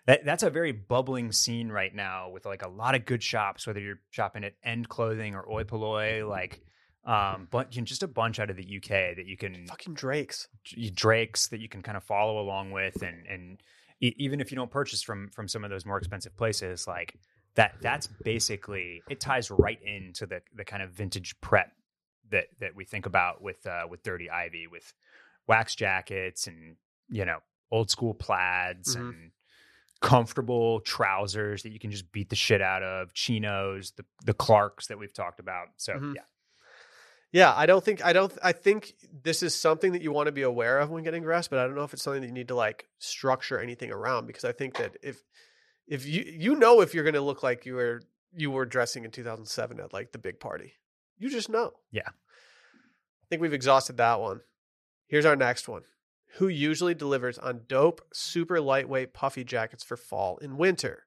[0.05, 3.67] that that's a very bubbling scene right now with like a lot of good shops.
[3.67, 6.61] Whether you're shopping at End Clothing or Oi Polloi, like
[7.07, 9.95] um, but you know, just a bunch out of the UK that you can Fucking
[9.95, 10.49] Drakes.
[10.95, 13.63] Drakes that you can kind of follow along with, and and
[14.01, 17.17] even if you don't purchase from from some of those more expensive places, like
[17.61, 21.71] that that's basically it ties right into the the kind of vintage prep
[22.31, 24.93] that that we think about with uh, with Dirty Ivy with
[25.47, 26.77] wax jackets and
[27.11, 27.39] you know
[27.71, 29.01] old school plaids Mhm.
[29.01, 29.31] and
[30.01, 34.87] comfortable trousers that you can just beat the shit out of chinos the the clarks
[34.87, 36.15] that we've talked about so Mhm.
[36.17, 36.23] yeah
[37.33, 40.33] Yeah, I don't think I don't I think this is something that you want to
[40.33, 42.33] be aware of when getting dressed, but I don't know if it's something that you
[42.33, 45.23] need to like structure anything around because I think that if
[45.91, 48.01] if you you know if you're going to look like you were
[48.35, 50.75] you were dressing in 2007 at like the big party.
[51.19, 51.73] You just know.
[51.91, 52.09] Yeah.
[52.09, 54.41] I think we've exhausted that one.
[55.09, 55.83] Here's our next one.
[56.35, 61.07] Who usually delivers on dope, super lightweight puffy jackets for fall and winter?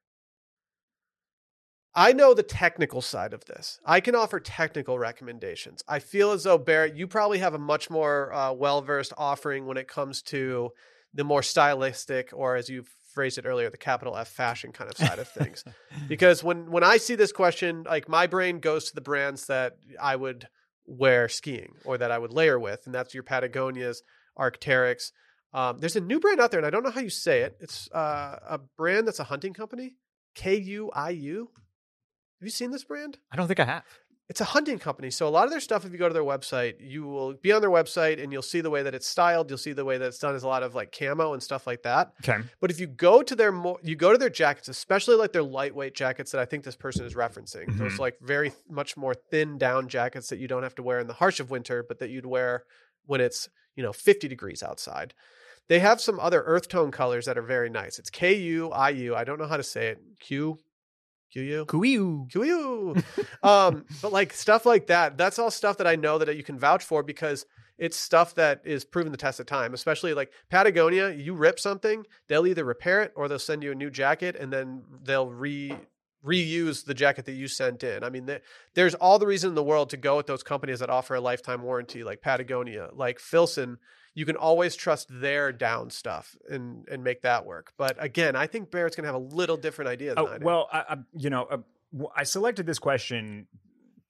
[1.95, 3.79] I know the technical side of this.
[3.85, 5.83] I can offer technical recommendations.
[5.87, 9.65] I feel as though Barrett, you probably have a much more uh, well versed offering
[9.65, 10.71] when it comes to
[11.13, 14.97] the more stylistic, or as you phrased it earlier, the capital F fashion kind of
[14.97, 15.63] side of things.
[16.07, 19.77] because when when I see this question, like my brain goes to the brands that
[20.01, 20.47] I would
[20.85, 24.01] wear skiing or that I would layer with, and that's your Patagonias,
[24.37, 25.11] Arcteryx.
[25.53, 27.57] Um, there's a new brand out there, and I don't know how you say it.
[27.59, 29.95] It's uh, a brand that's a hunting company,
[30.35, 31.49] K U I U.
[32.39, 33.17] Have you seen this brand?
[33.31, 33.85] i don't think i have
[34.29, 35.11] It's a hunting company.
[35.11, 37.51] So a lot of their stuff, if you go to their website, you will be
[37.51, 39.49] on their website and you'll see the way that it's styled.
[39.49, 41.67] You'll see the way that it's done is a lot of like camo and stuff
[41.67, 42.13] like that.
[42.27, 45.33] okay But if you go to their more, you go to their jackets, especially like
[45.33, 47.77] their lightweight jackets that I think this person is referencing.
[47.77, 47.99] Those Mhm.
[47.99, 51.13] like very much more thin down jackets that you don't have to wear in the
[51.13, 52.63] harsh of winter, but that you'd wear
[53.05, 55.13] when it's you know 50 degrees outside.
[55.67, 57.99] They have some other earth tone colors that are very nice.
[57.99, 59.15] It's K U I U.
[59.15, 59.99] I don't know how to say it.
[60.19, 60.57] Q
[61.33, 61.65] Q U.
[61.65, 62.29] Kuiu.
[62.31, 62.95] Q
[63.41, 66.57] um, but like stuff like that, that's all stuff that I know that you can
[66.59, 67.45] vouch for because
[67.79, 69.73] it's stuff that is proven the test of time.
[69.73, 73.75] Especially like Patagonia, you rip something, they'll either repair it or they'll send you a
[73.75, 75.75] new jacket and then they'll re
[76.25, 78.01] reuse the jacket that you sent in.
[78.03, 78.41] I mean, there-
[78.75, 81.19] there's all the reason in the world to go with those companies that offer a
[81.19, 83.77] lifetime warranty, like Patagonia, like Filson.
[84.15, 87.73] You can always trust their down stuff and and make that work.
[87.77, 90.45] But again, I think Barrett's gonna have a little different idea than I Oh, do.
[90.45, 91.57] well, I, I, you know, uh,
[92.15, 93.47] I selected this question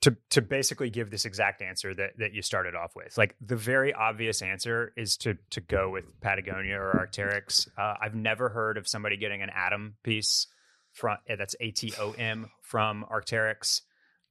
[0.01, 3.17] to to basically give this exact answer that that you started off with.
[3.17, 7.69] Like the very obvious answer is to to go with Patagonia or Arcteryx.
[7.77, 10.47] Uh, I've never heard of somebody getting an Atom piece
[10.91, 13.81] from eh, that's A T O M from Arcteryx,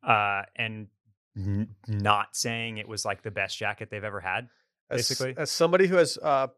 [0.06, 0.88] uh, and
[1.34, 4.48] n- not saying it was like the best jacket they've ever had.
[4.90, 5.34] As, basically.
[5.36, 6.48] as somebody who has uh,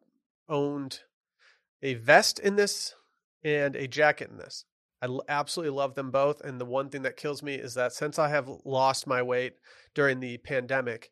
[0.48, 1.00] owned
[1.82, 2.94] a vest in this
[3.44, 4.64] and a jacket in this
[5.02, 7.92] i l- absolutely love them both and the one thing that kills me is that
[7.92, 9.54] since i have lost my weight
[9.94, 11.10] during the pandemic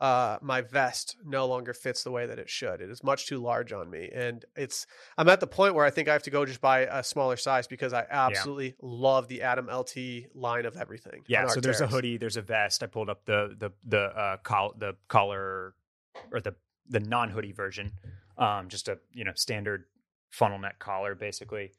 [0.00, 3.38] uh, my vest no longer fits the way that it should it is much too
[3.38, 6.30] large on me and it's i'm at the point where i think i have to
[6.30, 9.96] go just buy a smaller size because i absolutely love the Atom LT
[10.36, 12.84] line of everything Yeah, so there's a hoodie, there's a vest.
[12.84, 15.74] I pulled up the the the uh col- the collar
[16.32, 16.54] or the
[16.88, 17.92] the non hoodie version,
[18.38, 19.84] um, just a you know standard
[20.30, 21.72] funnel neck collar basically.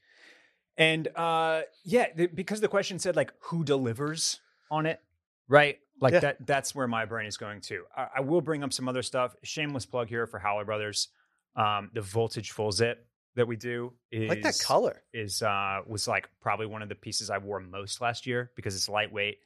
[0.77, 4.39] And uh, yeah, the, because the question said like who delivers
[4.71, 5.01] on it,
[5.47, 5.77] right?
[5.99, 6.19] Like Yeah.
[6.21, 7.83] that that's where my brain is going to.
[7.95, 9.35] I, I will bring up some other stuff.
[9.43, 11.09] Shameless plug here for Howler Brothers.
[11.55, 16.07] Um, the voltage full zip that we do is like that color is uh was
[16.07, 19.37] like probably one of the pieces I wore most last year because it's lightweight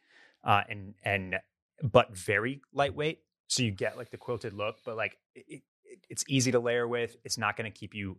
[0.43, 1.35] uh and and
[1.81, 3.19] but very lightweight
[3.53, 6.87] so you get like the quilted look but like it, it, it's easy to layer
[6.87, 8.17] with it's not going to keep you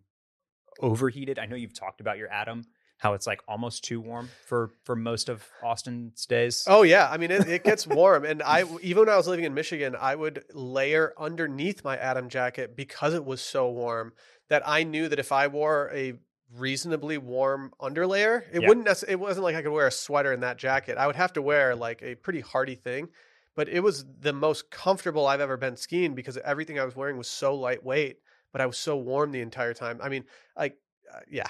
[0.80, 2.64] overheated I know you've talked about your atom
[2.98, 7.16] how it's like almost too warm for for most of Austin's days Oh yeah, I
[7.16, 10.14] mean it, it gets warm, and I even when I was living in Michigan, I
[10.14, 14.12] would layer underneath my Atom jacket because it was so warm
[14.48, 16.14] that I knew that if I wore a
[16.56, 18.68] reasonably warm underlayer, it Yeah.
[18.68, 18.88] wouldn't.
[19.08, 20.96] It wasn't like I could wear a sweater in that jacket.
[20.96, 23.08] I would have to wear like a pretty hardy thing,
[23.54, 27.16] but it was the most comfortable I've ever been skiing because everything I was wearing
[27.16, 28.18] was so lightweight,
[28.52, 30.00] but I was so warm the entire time.
[30.02, 30.24] I mean,
[30.56, 30.76] like,
[31.14, 31.46] uh, yeah.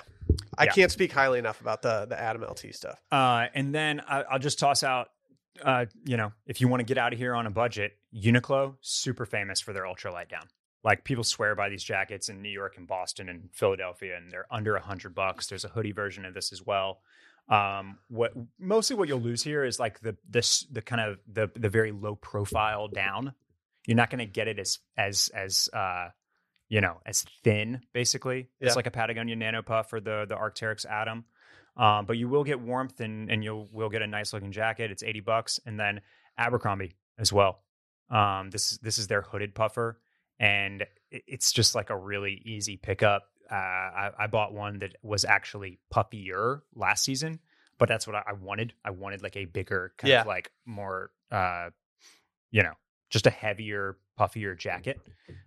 [0.58, 0.72] I Yeah.
[0.72, 3.00] can't speak highly enough about the the Atom LT stuff.
[3.12, 5.08] Uh, and then I, I'll just toss out,
[5.62, 8.76] uh, you know, if you want to get out of here on a budget, Uniqlo,
[8.80, 10.46] super famous for their ultralight down.
[10.82, 14.46] Like people swear by these jackets in New York and Boston and Philadelphia, and they're
[14.50, 15.46] under a hundred bucks.
[15.46, 17.00] There's a hoodie version of this as well.
[17.48, 21.50] Um, what mostly what you'll lose here is like the this the kind of the
[21.54, 23.35] the very low profile down.
[23.87, 26.09] You're not going to get it as as as uh
[26.68, 28.48] you know as thin basically.
[28.61, 28.68] Yeah.
[28.68, 31.24] It's like a Patagonia Nano Puff or the the Arcteryx Atom.
[31.76, 34.90] Um, but you will get warmth and and you'll will get a nice looking jacket.
[34.90, 36.00] It's eighty bucks, and then
[36.38, 37.62] Abercrombie as well.
[38.11, 40.00] Um, this this is their hooded puffer,
[40.38, 43.24] and it's just like a really easy pickup.
[43.50, 47.40] Uh, I, I bought one that was actually puffier last season,
[47.78, 48.74] but that's what I, I wanted.
[48.85, 50.20] I wanted like a bigger, kind Yeah.
[50.22, 51.70] of like more, uh,
[52.50, 52.74] you know,
[53.11, 54.98] just a heavier, puffier jacket.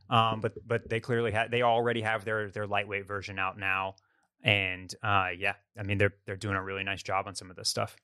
[0.10, 3.96] Um, but but they clearly had they already have their their lightweight version out now,
[4.44, 7.56] and uh, yeah, I mean they're they're doing a really nice job on some of
[7.58, 7.96] this stuff.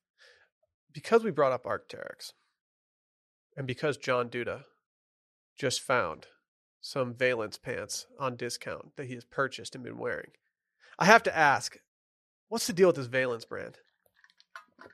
[0.91, 2.33] because we brought up Arcteryx,
[3.55, 4.63] and because John Duda
[5.57, 6.27] just found
[6.85, 10.31] some Valence pants on discount that he has purchased and been wearing,
[10.99, 11.77] I have to ask,
[12.49, 13.77] what's the deal with this Valence brand?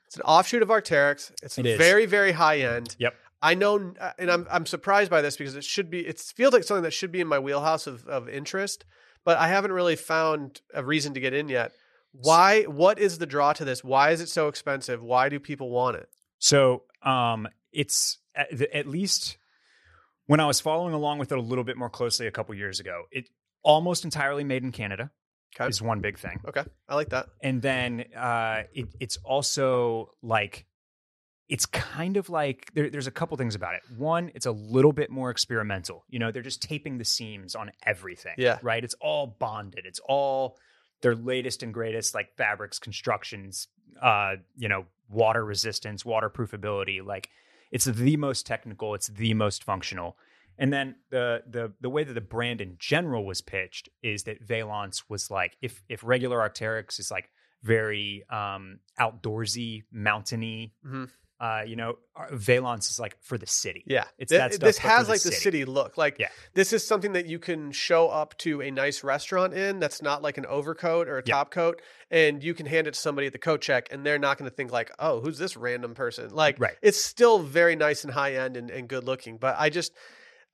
[0.06, 1.32] It's an offshoot of Arcteryx.
[1.42, 2.96] It's It very, very high end.
[3.00, 3.16] Yep.
[3.42, 6.06] I know, uh, and I'm I'm surprised by this because it should be.
[6.06, 8.86] It feels like something that should be in my wheelhouse of of interest,
[9.24, 11.72] but I haven't really found a reason to get in yet.
[12.12, 12.64] Why?
[12.64, 13.84] What is the draw to this?
[13.84, 15.02] Why is it so expensive?
[15.02, 16.10] Why do people want it?
[16.40, 19.38] So um, it's at, the- at least
[20.30, 22.80] when I was following along with it a little bit more closely a couple years
[22.80, 23.30] ago, it
[23.64, 25.10] almost entirely made in Canada
[25.60, 25.68] Okay.
[25.68, 26.40] is one big thing.
[26.48, 27.26] Okay, I like that.
[27.42, 30.66] and then uh, it, it's also like
[31.48, 33.82] it's kind of like there, there's a couple things about it.
[33.98, 36.06] One, it's a little bit more experimental.
[36.08, 38.36] You know, they're just taping the seams on everything.
[38.38, 38.60] Yeah.
[38.62, 38.84] right.
[38.84, 39.86] It's all bonded.
[39.88, 40.58] It's all
[41.02, 43.68] their latest and greatest like fabrics, constructions.
[44.00, 47.04] Uh, you know, water resistance, waterproofability.
[47.04, 47.30] Like
[47.72, 48.94] it's the most technical.
[48.96, 50.18] It's the most functional.
[50.58, 54.42] And then the the the way that the brand in general was pitched is that
[54.42, 57.30] Valence was like if if regular Arcteryx is like
[57.64, 61.10] very um outdoorsy, mountainy, Mhm.
[61.40, 61.98] Uh, you know,
[62.32, 63.84] Valence is like for the city.
[63.88, 65.36] Yeah, It's Th- that stuff, this has the like the city.
[65.38, 65.98] city look.
[65.98, 66.28] Like Yeah.
[66.54, 69.80] this is something that you can show up to a nice restaurant in.
[69.80, 71.36] That's not like an overcoat or a Yeah.
[71.36, 74.20] top coat, and you can hand it to somebody at the coat check, and they're
[74.20, 76.76] not going to think like, "Oh, who's this random person?" Like, Right.
[76.82, 79.38] it's still very nice and high end and, and good looking.
[79.38, 79.94] But I just,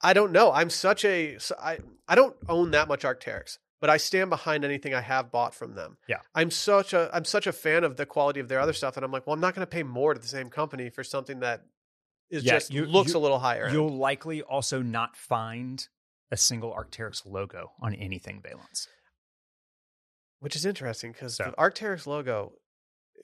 [0.04, 0.52] I don't know.
[0.52, 4.96] I'm such a, I, I don't own that much Arcteryx, but I stand behind anything
[4.96, 5.98] I have bought from them.
[6.08, 6.22] Yeah.
[6.34, 9.06] I'm such a, I'm such a fan of the quality of their other stuff, and
[9.06, 11.42] I'm like, well, I'm not going to pay more to the same company for something
[11.42, 11.62] that
[12.32, 13.70] is Yeah, just you- looks you- a little higher.
[13.70, 15.88] You'll likely also not find
[16.32, 18.88] a single Arcteryx logo on anything Valence.
[20.40, 22.54] which is interesting because So- the Arcteryx logo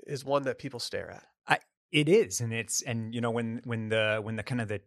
[0.06, 1.24] is one that people stare at.
[1.48, 1.60] I,
[1.92, 4.82] It is, and it's and you know when when the when the kind of the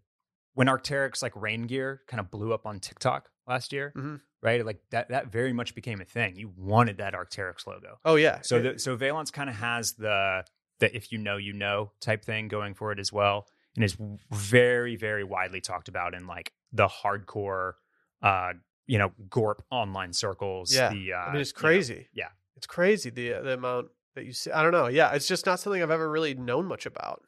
[0.54, 4.20] when Arcteryx like rain gear kind of blew up on TikTok last year, Mhm.
[4.42, 4.64] right?
[4.64, 6.36] Like that that very much became a thing.
[6.36, 7.98] You wanted that Arcteryx logo.
[8.04, 10.44] Oh yeah, So the, so Valence kind of has the
[10.80, 13.96] the if you know you know type thing going for it as well, and is
[14.30, 17.74] very very widely talked about in like the hardcore,
[18.22, 18.52] uh,
[18.86, 20.74] you know, Gorp online circles.
[20.74, 20.90] Yeah.
[20.90, 22.08] the, uh, I mean it's you know, crazy.
[22.12, 22.28] yeah.
[22.56, 24.50] it's crazy the the amount that you see.
[24.50, 24.86] I don't know.
[24.86, 27.22] Yeah, it's just not something I've ever really known much about.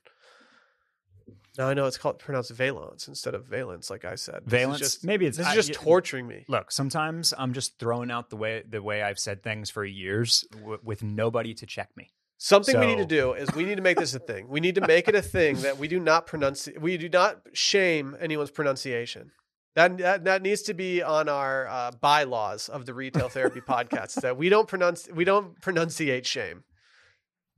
[1.59, 4.43] Now I know it's called pronounced valence instead of valence, like I said.
[4.45, 4.79] This is Valence.
[4.81, 6.45] just, maybe it's this is just torturing me.
[6.49, 10.45] Look, sometimes I'm just throwing out the way the way I've said things for years
[10.53, 12.11] w- with nobody to check me.
[12.39, 14.49] Something we need to do is we need to make this a thing.
[14.49, 16.69] We need to make it a thing that we do not pronounce.
[16.79, 19.31] We do not shame anyone's pronunciation.
[19.75, 24.21] That that, that needs to be on our uh, bylaws of the Retail Therapy Podcast.
[24.21, 25.09] That we don't pronounce.
[25.11, 26.65] We don't pronunciate shame.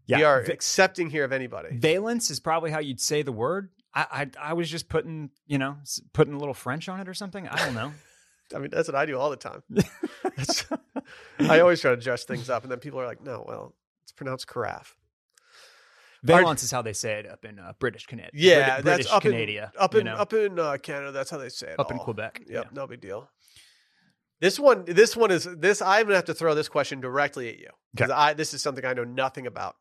[0.09, 1.77] we are accepting here of anybody.
[1.77, 3.71] valence is probably how you'd say the word.
[3.95, 4.07] I,
[4.41, 5.77] I I was just putting you know
[6.13, 7.49] putting a little French on it or something.
[7.49, 7.93] I don't know.
[8.55, 9.63] I mean, that's what I do all the time.
[11.41, 13.75] I always try to dress things up, and then people are like, "No, well,
[14.05, 14.97] it's pronounced carafe."
[16.23, 18.31] Valence is how they say it up in uh, British Canada.
[18.33, 19.71] Yeah, British that's up Canada.
[19.75, 20.15] in up in know?
[20.15, 21.13] up in uh, Canada.
[21.13, 21.79] That's how they say it.
[21.79, 21.99] up in.
[21.99, 22.43] Quebec.
[22.49, 22.71] Yep, yeah.
[22.73, 23.29] no big deal.
[24.41, 25.83] This one, this one is this.
[25.83, 28.85] I'm gonna have to throw this question directly at you because I this is something
[28.85, 29.77] I know nothing about.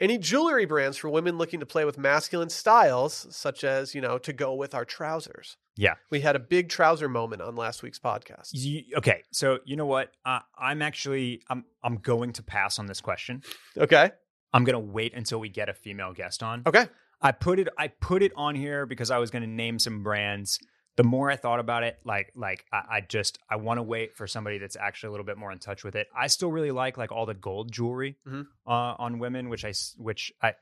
[0.00, 4.18] Any jewelry brands for women looking to play with masculine styles, such as you know,
[4.18, 5.56] to go with our trousers?
[5.74, 5.94] Yeah.
[6.10, 8.50] we had a big trouser moment on last week's podcast.
[8.52, 10.10] You- okay, so you know what?
[10.24, 13.42] Uh, I'm actually I'm I'm going to pass on this question.
[13.78, 14.10] Okay,
[14.52, 16.62] I'm gonna wait until we get a female guest on.
[16.66, 16.86] okay,
[17.22, 20.02] I put it I put it on here because I was going to name some
[20.02, 20.58] brands.
[20.96, 24.14] The more I thought about it, like like I, I just I want to wait
[24.14, 26.06] for somebody that's actually a little bit more in touch with it.
[26.14, 28.46] I still really like like all the gold jewelry Mhm.
[28.66, 30.54] uh, on women, which I which I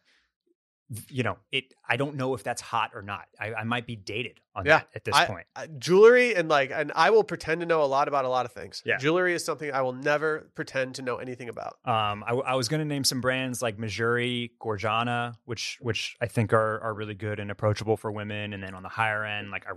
[1.08, 1.72] you know, it.
[1.88, 3.26] I don't know if that's hot or not.
[3.38, 5.46] I, I might be dated on Yeah, that at this I- point.
[5.54, 8.44] Uh, jewelry and like, and I will pretend to know a lot about a lot
[8.46, 8.82] of things.
[8.84, 8.96] Yeah.
[8.98, 11.76] Jewelry is something I will never pretend to know anything about.
[11.84, 16.26] Um, I, I was going to name some brands like Missoma, Gorjana, which which I
[16.26, 18.52] think are are really good and approachable for women.
[18.52, 19.72] And then on the higher end, like I,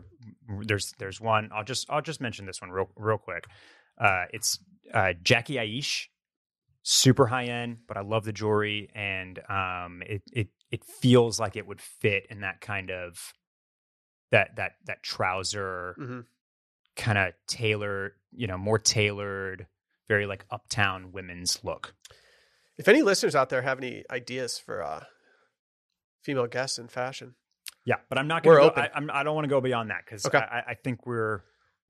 [0.65, 1.49] there's there's one.
[1.53, 3.45] I'll just I'll just mention this one real real quick.
[3.99, 4.57] Uh, it's
[4.91, 6.07] uh, Jacquie Aiche,
[6.81, 11.55] super high end, but I love the jewelry, and um, it it it feels like
[11.55, 13.31] it would fit in that kind of
[14.31, 16.19] that that that trouser hmm
[16.95, 19.65] kind of tailored, you know, more tailored,
[20.07, 21.95] very like uptown women's look.
[22.77, 25.03] If any listeners out there have any ideas for uh,
[26.23, 27.33] female guests in fashion,
[27.85, 28.63] Yeah, but I'm not going to.
[28.63, 28.83] open.
[28.83, 30.37] I, I'm, I don't want to go beyond that because Okay.
[30.37, 31.41] I, I think we're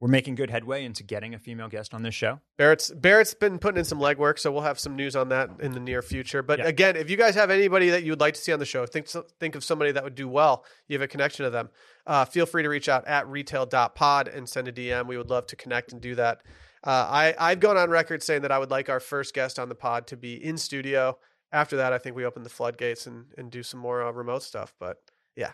[0.04, 2.42] we're making good headway into getting a female guest on this show.
[2.58, 5.72] Barrett's Barrett's been putting in some legwork, so we'll have some news on that in
[5.72, 6.44] the near future.
[6.44, 6.68] But Yeah.
[6.68, 8.86] again, if you guys have anybody that you would like to see on the show,
[8.86, 9.08] think
[9.40, 10.66] think of somebody that would do well.
[10.90, 11.70] You have a connection to them.
[12.06, 15.08] Uh, feel free to reach out at retail.pod and send a DM.
[15.08, 16.42] We would love to connect and do that.
[16.84, 19.70] Uh, I I've gone on record saying that I would like our first guest on
[19.70, 21.18] the pod to be in studio.
[21.54, 24.44] After that, I think we open the floodgates and and do some more uh, remote
[24.44, 24.74] stuff.
[24.82, 24.98] But
[25.38, 25.54] yeah,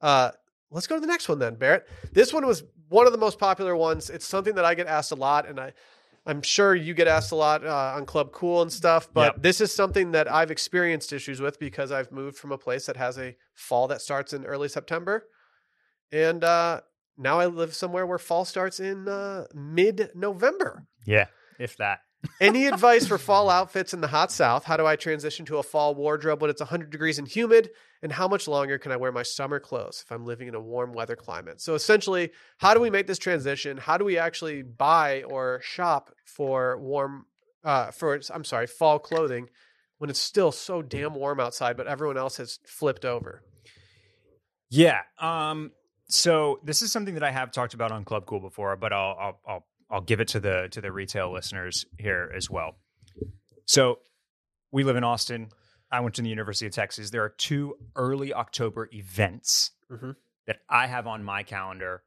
[0.00, 0.30] uh,
[0.70, 1.88] let's go to the next one then, Barrett.
[2.12, 4.10] This one was one of the most popular ones.
[4.10, 5.72] It's something that I get asked a lot, and I
[6.26, 9.42] I'm sure you get asked a lot uh, on Club Cool and stuff, but Yep.
[9.42, 12.96] this is something that I've experienced issues with because I've moved from a place that
[12.98, 15.26] has a fall that starts in early September,
[16.12, 16.82] and uh,
[17.16, 20.86] now I live somewhere where fall starts in uh, mid November.
[21.06, 21.26] Yeah,
[21.58, 22.00] if that.
[22.40, 24.64] Any advice for fall outfits in the hot South?
[24.64, 27.70] How do I transition to a fall wardrobe when it's 100 degrees and humid?
[28.02, 30.60] And how much longer can I wear my summer clothes if I'm living in a
[30.60, 31.60] warm weather climate?
[31.60, 33.76] So essentially, how do we make this transition?
[33.76, 37.26] How do we actually buy or shop for warm,
[37.64, 39.48] uh, for I'm sorry, fall clothing
[39.98, 43.42] when it's still so damn warm outside, but everyone else has flipped over?
[44.70, 45.00] Yeah.
[45.18, 45.72] Um.
[46.08, 49.16] So this is something that I have talked about on Club Cool before, but I'll
[49.20, 52.76] I'll I'll, I'll give it to the to the retail listeners here as well.
[53.66, 54.00] So
[54.72, 55.50] we live in Austin.
[55.90, 57.10] I went to the University of Texas.
[57.10, 60.14] There are two early October events Mhm.
[60.46, 62.04] that I have on my calendar,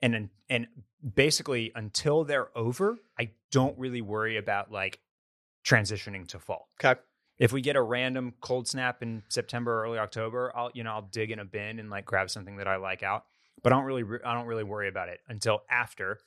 [0.00, 0.68] and and
[1.14, 5.00] basically until they're over, I don't really worry about like
[5.64, 6.68] transitioning to fall.
[6.82, 7.00] Okay.
[7.38, 10.92] If we get a random cold snap in September or early October, I'll you know
[10.92, 13.26] I'll dig in a bin and like grab something that I like out.
[13.62, 16.20] But I don't really I don't really worry about it until after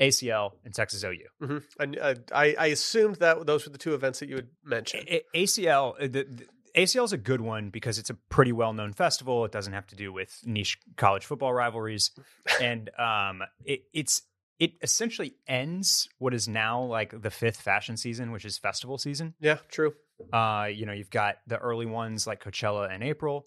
[0.00, 1.18] ACL and Texas OU.
[1.46, 4.48] hmm And uh, I, I assumed that those were the two events that you would
[4.64, 5.00] mention.
[5.08, 8.52] A- A- ACL uh, the, the ACL is a good one because it's a pretty
[8.52, 9.44] well known festival.
[9.46, 12.10] It doesn't have to do with niche college football rivalries,
[12.60, 14.20] and um, it, it's
[14.58, 19.34] it essentially ends what is now like the fifth fashion season, which is festival season.
[19.40, 19.94] Yeah, true.
[20.32, 23.46] Uh, you know, you've got the early ones like Coachella in April,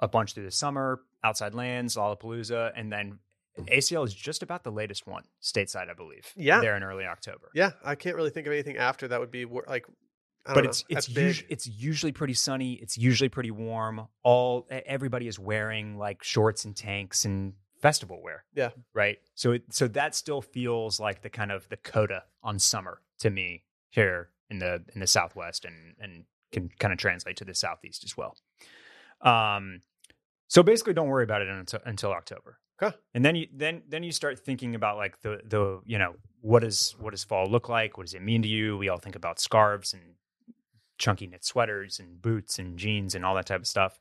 [0.00, 3.18] a bunch through the summer, Outside Lands, Lollapalooza, and then
[3.60, 6.32] ACL is just about the latest one stateside, I believe.
[6.36, 6.60] Yeah.
[6.60, 7.50] there in early October.
[7.54, 9.86] Yeah, I can't really think of anything after that would be like.
[10.44, 12.72] I don't but know, it's it's usually, it's usually pretty sunny.
[12.72, 14.08] It's usually pretty warm.
[14.24, 18.44] All everybody is wearing like shorts and tanks and festival wear.
[18.54, 18.70] Yeah.
[18.94, 19.18] right.
[19.34, 23.30] So it, so that still feels like the kind of the coda on summer to
[23.30, 27.54] me here in the in the Southwest and and can kind of translate to the
[27.54, 28.36] Southeast as well.
[29.20, 29.82] Um,
[30.48, 32.58] so basically, don't worry about it until until October.
[32.82, 32.96] Okay.
[33.14, 36.60] And then you then then you start thinking about like the the you know what
[36.60, 37.96] does what does fall look like?
[37.96, 38.76] What does it mean to you?
[38.76, 40.02] We all think about scarves and
[40.98, 43.98] chunky knit sweaters and boots and jeans and all that type of stuff.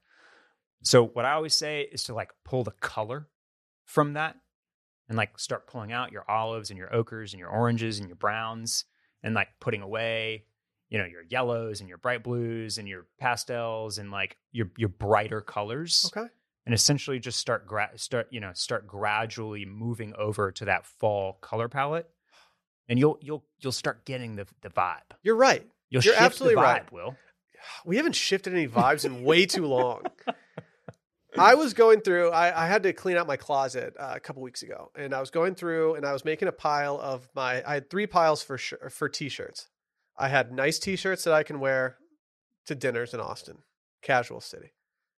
[0.83, 3.27] So what I always say is to like pull the color
[3.85, 4.35] from that
[5.07, 8.15] and like start pulling out your olives and your ochres and your oranges and your
[8.15, 8.85] browns
[9.21, 10.45] and like putting away
[10.89, 14.89] you know your yellows and your bright blues and your pastels and like your your
[14.89, 16.27] brighter colors Okay.
[16.65, 21.33] And essentially just start gra- start you know start gradually moving over to that fall
[21.41, 22.09] color palette
[22.89, 25.65] and you'll you'll you'll start getting the the vibe You're right.
[25.89, 26.91] you'll You're shift absolutely the vibe right.
[26.91, 27.15] will
[27.85, 30.03] We haven't shifted any vibes in way too long.
[31.37, 32.31] I was going through.
[32.31, 35.19] I, I had to clean out my closet uh, a couple weeks ago, and I
[35.21, 37.63] was going through and I was making a pile of my.
[37.65, 39.69] I had three piles for sh- for t-shirts.
[40.17, 41.97] I had nice t-shirts that I can wear
[42.65, 43.59] to dinners in Austin,
[44.01, 44.73] casual city.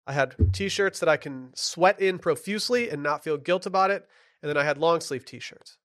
[0.07, 4.07] I had t-shirts that I can sweat in profusely and not feel guilt about it,
[4.43, 5.79] and then I had long sleeve t-shirts.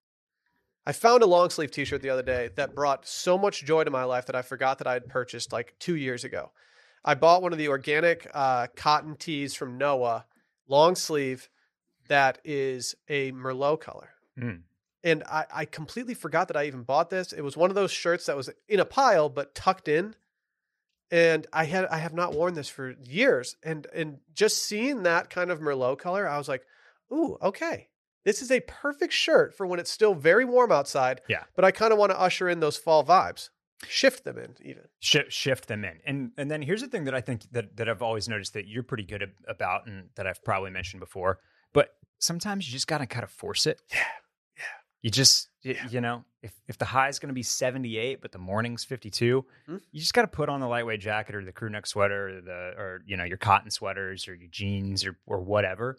[0.86, 3.92] I found a long sleeve t-shirt the other day that brought so much joy to
[3.92, 6.52] my life that I forgot that I had purchased like two years ago.
[7.04, 10.26] I bought one of the organic uh, cotton tees from Noah,
[10.68, 11.50] long sleeve,
[12.08, 14.10] that is a Merlot color.
[14.40, 14.62] Mm.
[15.04, 17.34] And I, I completely forgot that I even bought this.
[17.34, 20.16] It was one of those shirts that was in a pile but tucked in.
[21.12, 25.30] And I had I have not worn this for years, and and just seeing that
[25.30, 26.64] kind of merlot color, I was like,
[27.12, 27.88] ooh, okay,
[28.26, 31.22] this is a perfect shirt for when it's still very warm outside.
[31.30, 31.44] Yeah.
[31.56, 33.50] but I kind of want to usher in those fall vibes,
[33.88, 34.84] shift them in even.
[35.00, 36.00] shift shift them in.
[36.06, 38.68] And and then here's the thing that I think that that I've always noticed that
[38.68, 41.40] you're pretty good about and that I've probably mentioned before.
[41.74, 41.90] But
[42.20, 43.82] sometimes you just got to kind of force it.
[43.94, 44.04] Yeah.
[45.08, 45.88] You just Yeah.
[45.88, 49.46] you know, if if the high is going to be 78 but the morning's 52,
[49.66, 49.78] Hmm.
[49.92, 52.42] you just got to put on the lightweight jacket or the crew neck sweater or
[52.42, 55.98] the or you know, your cotton sweaters or your jeans or or whatever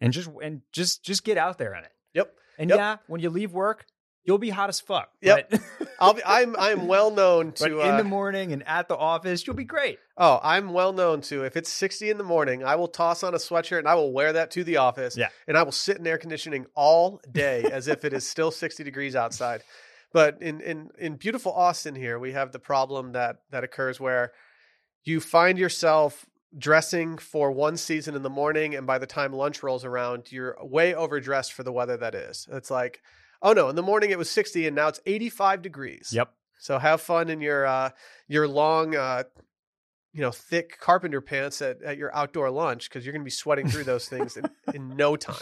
[0.00, 1.92] and just and just just get out there in it.
[2.14, 2.34] Yep.
[2.58, 2.78] And Yep.
[2.78, 3.86] yeah, when you leave work,
[4.28, 5.10] you'll be hot as fuck.
[5.22, 5.50] Yep.
[5.50, 5.60] But,
[5.98, 8.96] I'll be, I'm I'm well known but to in uh, the morning and at the
[8.96, 9.98] office, you'll be great.
[10.18, 13.34] Oh, I'm well known to if it's 60 in the morning, I will toss on
[13.34, 15.16] a sweatshirt and I will wear that to the office.
[15.16, 15.28] Yeah.
[15.48, 18.84] And I will sit in air conditioning all day as if it is still 60
[18.84, 19.62] degrees outside.
[20.12, 24.32] But in in in beautiful Austin here, we have the problem that that occurs where
[25.04, 26.26] you find yourself
[26.56, 30.56] dressing for one season in the morning and by the time lunch rolls around, you're
[30.60, 32.46] way overdressed for the weather that is.
[32.50, 33.02] It's like,
[33.42, 36.10] oh no, in the morning it was 60 and now it's 85 degrees.
[36.12, 36.32] Yep.
[36.58, 37.90] So have fun in your uh,
[38.26, 39.24] your long, uh,
[40.12, 43.30] you know, thick carpenter pants at, at your outdoor lunch because you're going to be
[43.30, 45.36] sweating through those things in, in no time.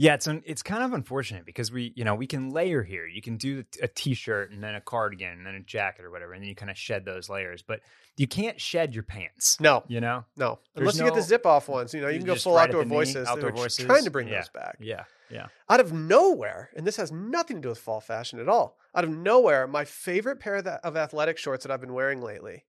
[0.00, 3.06] Yeah, it's un- it's kind of unfortunate because we you know we can layer here.
[3.06, 6.32] You can do a t-shirt and then a cardigan and then a jacket or whatever,
[6.34, 7.62] and then you kind of shed those layers.
[7.62, 7.80] But
[8.16, 9.60] you can't shed your pants.
[9.60, 10.24] No, You know.
[10.36, 11.92] no, There's unless you get the zip off ones.
[11.94, 13.28] You know, you, you can go full right outdoor the knee, voices.
[13.28, 13.84] outdoor voices.
[13.86, 14.36] trying to bring Yeah.
[14.40, 15.04] those back Yeah.
[15.30, 15.46] Yeah.
[15.68, 18.76] out of nowhere, and this has nothing to do with fall fashion at all.
[18.94, 22.20] Out of nowhere, my favorite pair of, that, of athletic shorts that I've been wearing
[22.22, 22.64] lately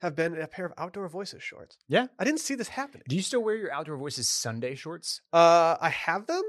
[0.00, 1.78] have been a pair of outdoor voices shorts.
[1.88, 2.08] Yeah.
[2.18, 3.04] I didn't see this happening.
[3.08, 5.20] Do you still wear your outdoor voices Sunday shorts?
[5.32, 6.42] Uh, I have them.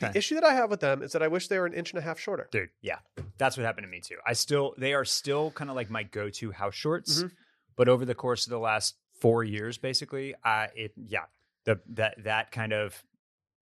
[0.00, 1.90] The issue that I have with them is that I wish they were an inch
[1.92, 2.48] and a half shorter.
[2.50, 2.98] Dude, yeah,
[3.38, 4.16] that's what happened to me too.
[4.26, 7.32] I still, they are still kind of like my go-to house shorts, Mhm.
[7.76, 11.24] but over the course of the last four years, basically, I it yeah,
[11.64, 13.02] the that that kind of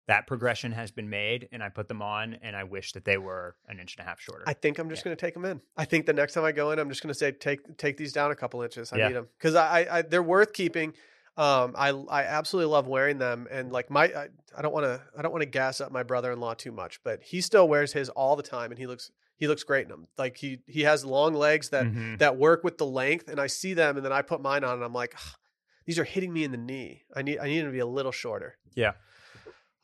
[0.09, 3.18] that progression has been made, and I put them on, and I wish that they
[3.18, 4.43] were an inch and a half shorter.
[4.49, 5.05] I think I'm just Yeah.
[5.11, 5.61] going to take them in.
[5.76, 7.97] I think the next time I go in, I'm just going to say take take
[7.99, 8.93] these down a couple inches.
[8.93, 9.09] I Yeah.
[9.09, 10.95] need them because I, I they're worth keeping.
[11.37, 15.01] Um, I I absolutely love wearing them, and like my I, I don't want to
[15.16, 18.09] I don't want to gas up my brother-in-law too much, but he still wears his
[18.11, 20.09] all the time, and he looks he looks great in them.
[20.18, 22.18] Like he he has long legs that Mhm.
[22.18, 24.74] that work with the length, and I see them, and then I put mine on,
[24.74, 25.35] and I'm like, "Ugh,
[25.87, 27.05] these are hitting me in the knee.
[27.16, 28.59] I need I need them to be a little shorter.
[28.74, 28.93] Yeah.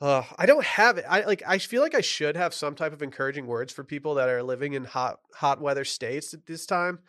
[0.01, 1.05] Uh, I don't have it.
[1.09, 1.43] I like.
[1.47, 4.43] I feel like I should have some type of encouraging words for people that are
[4.45, 7.01] living in hot, hot weather states at this time,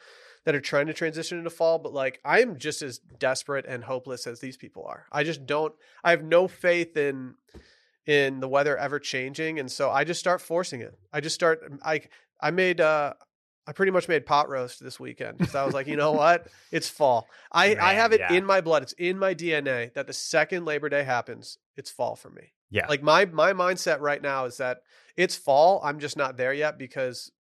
[0.46, 1.80] that are trying to transition into fall.
[1.80, 5.06] But like, I am just as desperate and hopeless as these people are.
[5.12, 5.74] I just don't.
[6.04, 7.36] I have no faith in
[8.06, 10.98] in the weather ever changing, and so I just start forcing it.
[11.14, 11.62] I just start.
[11.84, 12.02] I
[12.40, 12.82] I made.
[12.82, 13.14] uh
[13.68, 16.48] I pretty much made pot roast this weekend because I was like, you know what?
[16.72, 17.28] It's fall.
[17.52, 18.34] I, I have it yeah.
[18.34, 18.82] in my blood.
[18.82, 22.52] It's in my DNA that the second Labor Day happens, it's fall for me.
[22.72, 22.88] Yeah.
[22.88, 24.82] Like my my mindset right now is that
[25.16, 25.82] it's fall.
[25.84, 27.32] I'm just not there yet because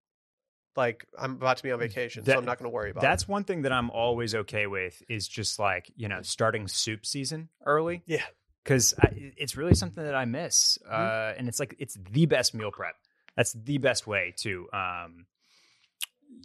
[0.76, 3.28] like I'm about to be on vacation, so I'm not going to worry about That's
[3.28, 7.50] one thing that I'm always okay with is just like, you know, starting soup season
[7.66, 8.04] early.
[8.06, 8.24] Yeah.
[8.66, 10.78] Cause it's really something that I miss.
[10.88, 12.96] Uh, and it's like, it's the best meal prep.
[13.36, 15.26] That's the best way to, um,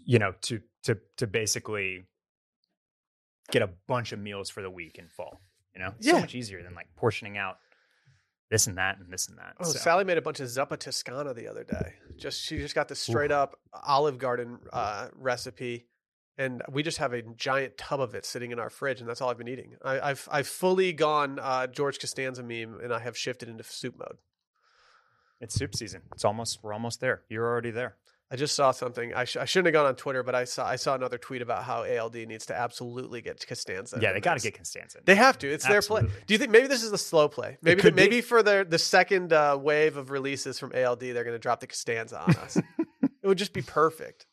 [0.04, 2.04] you know, to, to, to basically
[3.50, 5.40] get a bunch of meals for the week in fall,
[5.74, 7.58] you know, It's so much easier than like portioning out
[8.50, 9.54] this and that and this and that.
[9.60, 11.94] Oh, So- Sally made a bunch of zuppa toscana the other day.
[12.16, 15.86] Just she just got the straight up Olive Garden uh, recipe,
[16.38, 19.20] and we just have a giant tub of it sitting in our fridge, and that's
[19.20, 19.74] all I've been eating.
[19.82, 23.96] I, I've I've fully gone uh, George Costanza meme, and I have shifted into soup
[23.98, 24.18] mode.
[25.40, 26.02] it's soup season.
[26.12, 27.22] It's almost, we're almost there.
[27.28, 27.96] You're already there.
[28.30, 29.14] I just saw something.
[29.14, 31.42] I, sh- I shouldn't have gone on Twitter, but I saw I saw another tweet
[31.42, 33.98] about how ALD needs to absolutely get Costanza.
[34.00, 34.12] yeah.
[34.12, 34.98] They got to get Costanza.
[35.04, 35.48] They have to.
[35.48, 36.02] It's their play.
[36.02, 37.58] Do you think maybe this is the slow play?
[37.62, 37.90] Maybe be.
[37.92, 41.60] maybe for the the second uh, wave of releases from ALD, they're going to drop
[41.60, 42.56] the Costanza on us.
[43.02, 44.26] it would just be perfect.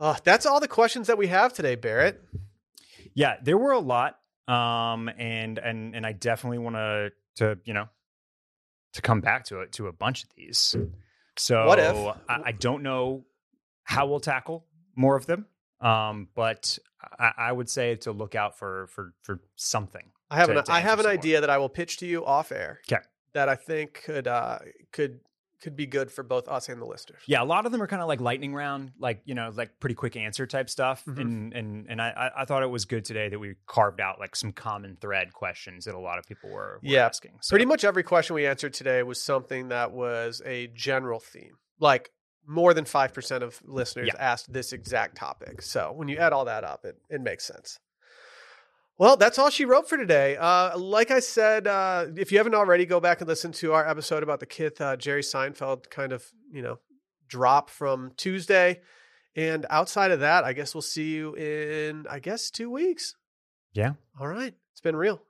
[0.00, 2.22] Uh, that's all the questions that we have today, Barrett.
[3.14, 4.16] yeah there were a lot
[4.48, 7.86] um and and and i definitely want to to you know
[8.94, 10.76] to come back to it to a bunch of these
[11.40, 11.96] so What if-
[12.28, 13.24] I, I don't know
[13.84, 14.66] how we'll tackle
[14.96, 15.46] more of them
[15.80, 16.78] um but
[17.18, 20.64] I, I would say to look out for for for something I have To- an
[20.64, 21.18] to I have an some more.
[21.18, 22.80] idea that I will pitch to you off air.
[22.86, 22.98] 'Kay.
[23.32, 24.58] That I think could uh,
[24.92, 25.20] could
[25.60, 27.20] could be good for both us and the listeners.
[27.26, 29.78] yeah a lot of them are kind of like lightning round like you know like
[29.80, 31.20] pretty quick answer type stuff Mhm.
[31.20, 34.18] and and and I, I i thought it was good today that we carved out
[34.18, 37.50] like some common thread questions that a lot of people were, were Yeah, asking so,
[37.52, 41.56] Pretty much every question we answered today was something that was a general theme.
[41.78, 42.10] Like
[42.46, 44.20] more than 5% of listeners Yeah.
[44.32, 45.62] asked this exact topic.
[45.62, 47.78] So when you add all that up, it, it makes sense.
[49.00, 50.36] Well, that's all she wrote for today.
[50.36, 53.88] Uh, like I said, uh, if you haven't already, go back and listen to our
[53.88, 56.22] episode about the Kith uh, Jerry Seinfeld kind of,
[56.52, 56.78] you know,
[57.26, 58.82] drop from Tuesday.
[59.34, 63.16] And outside of that, I guess we'll see you in, I guess, two weeks.
[63.72, 63.92] Yeah.
[64.20, 64.52] All right.
[64.72, 65.22] It's been real.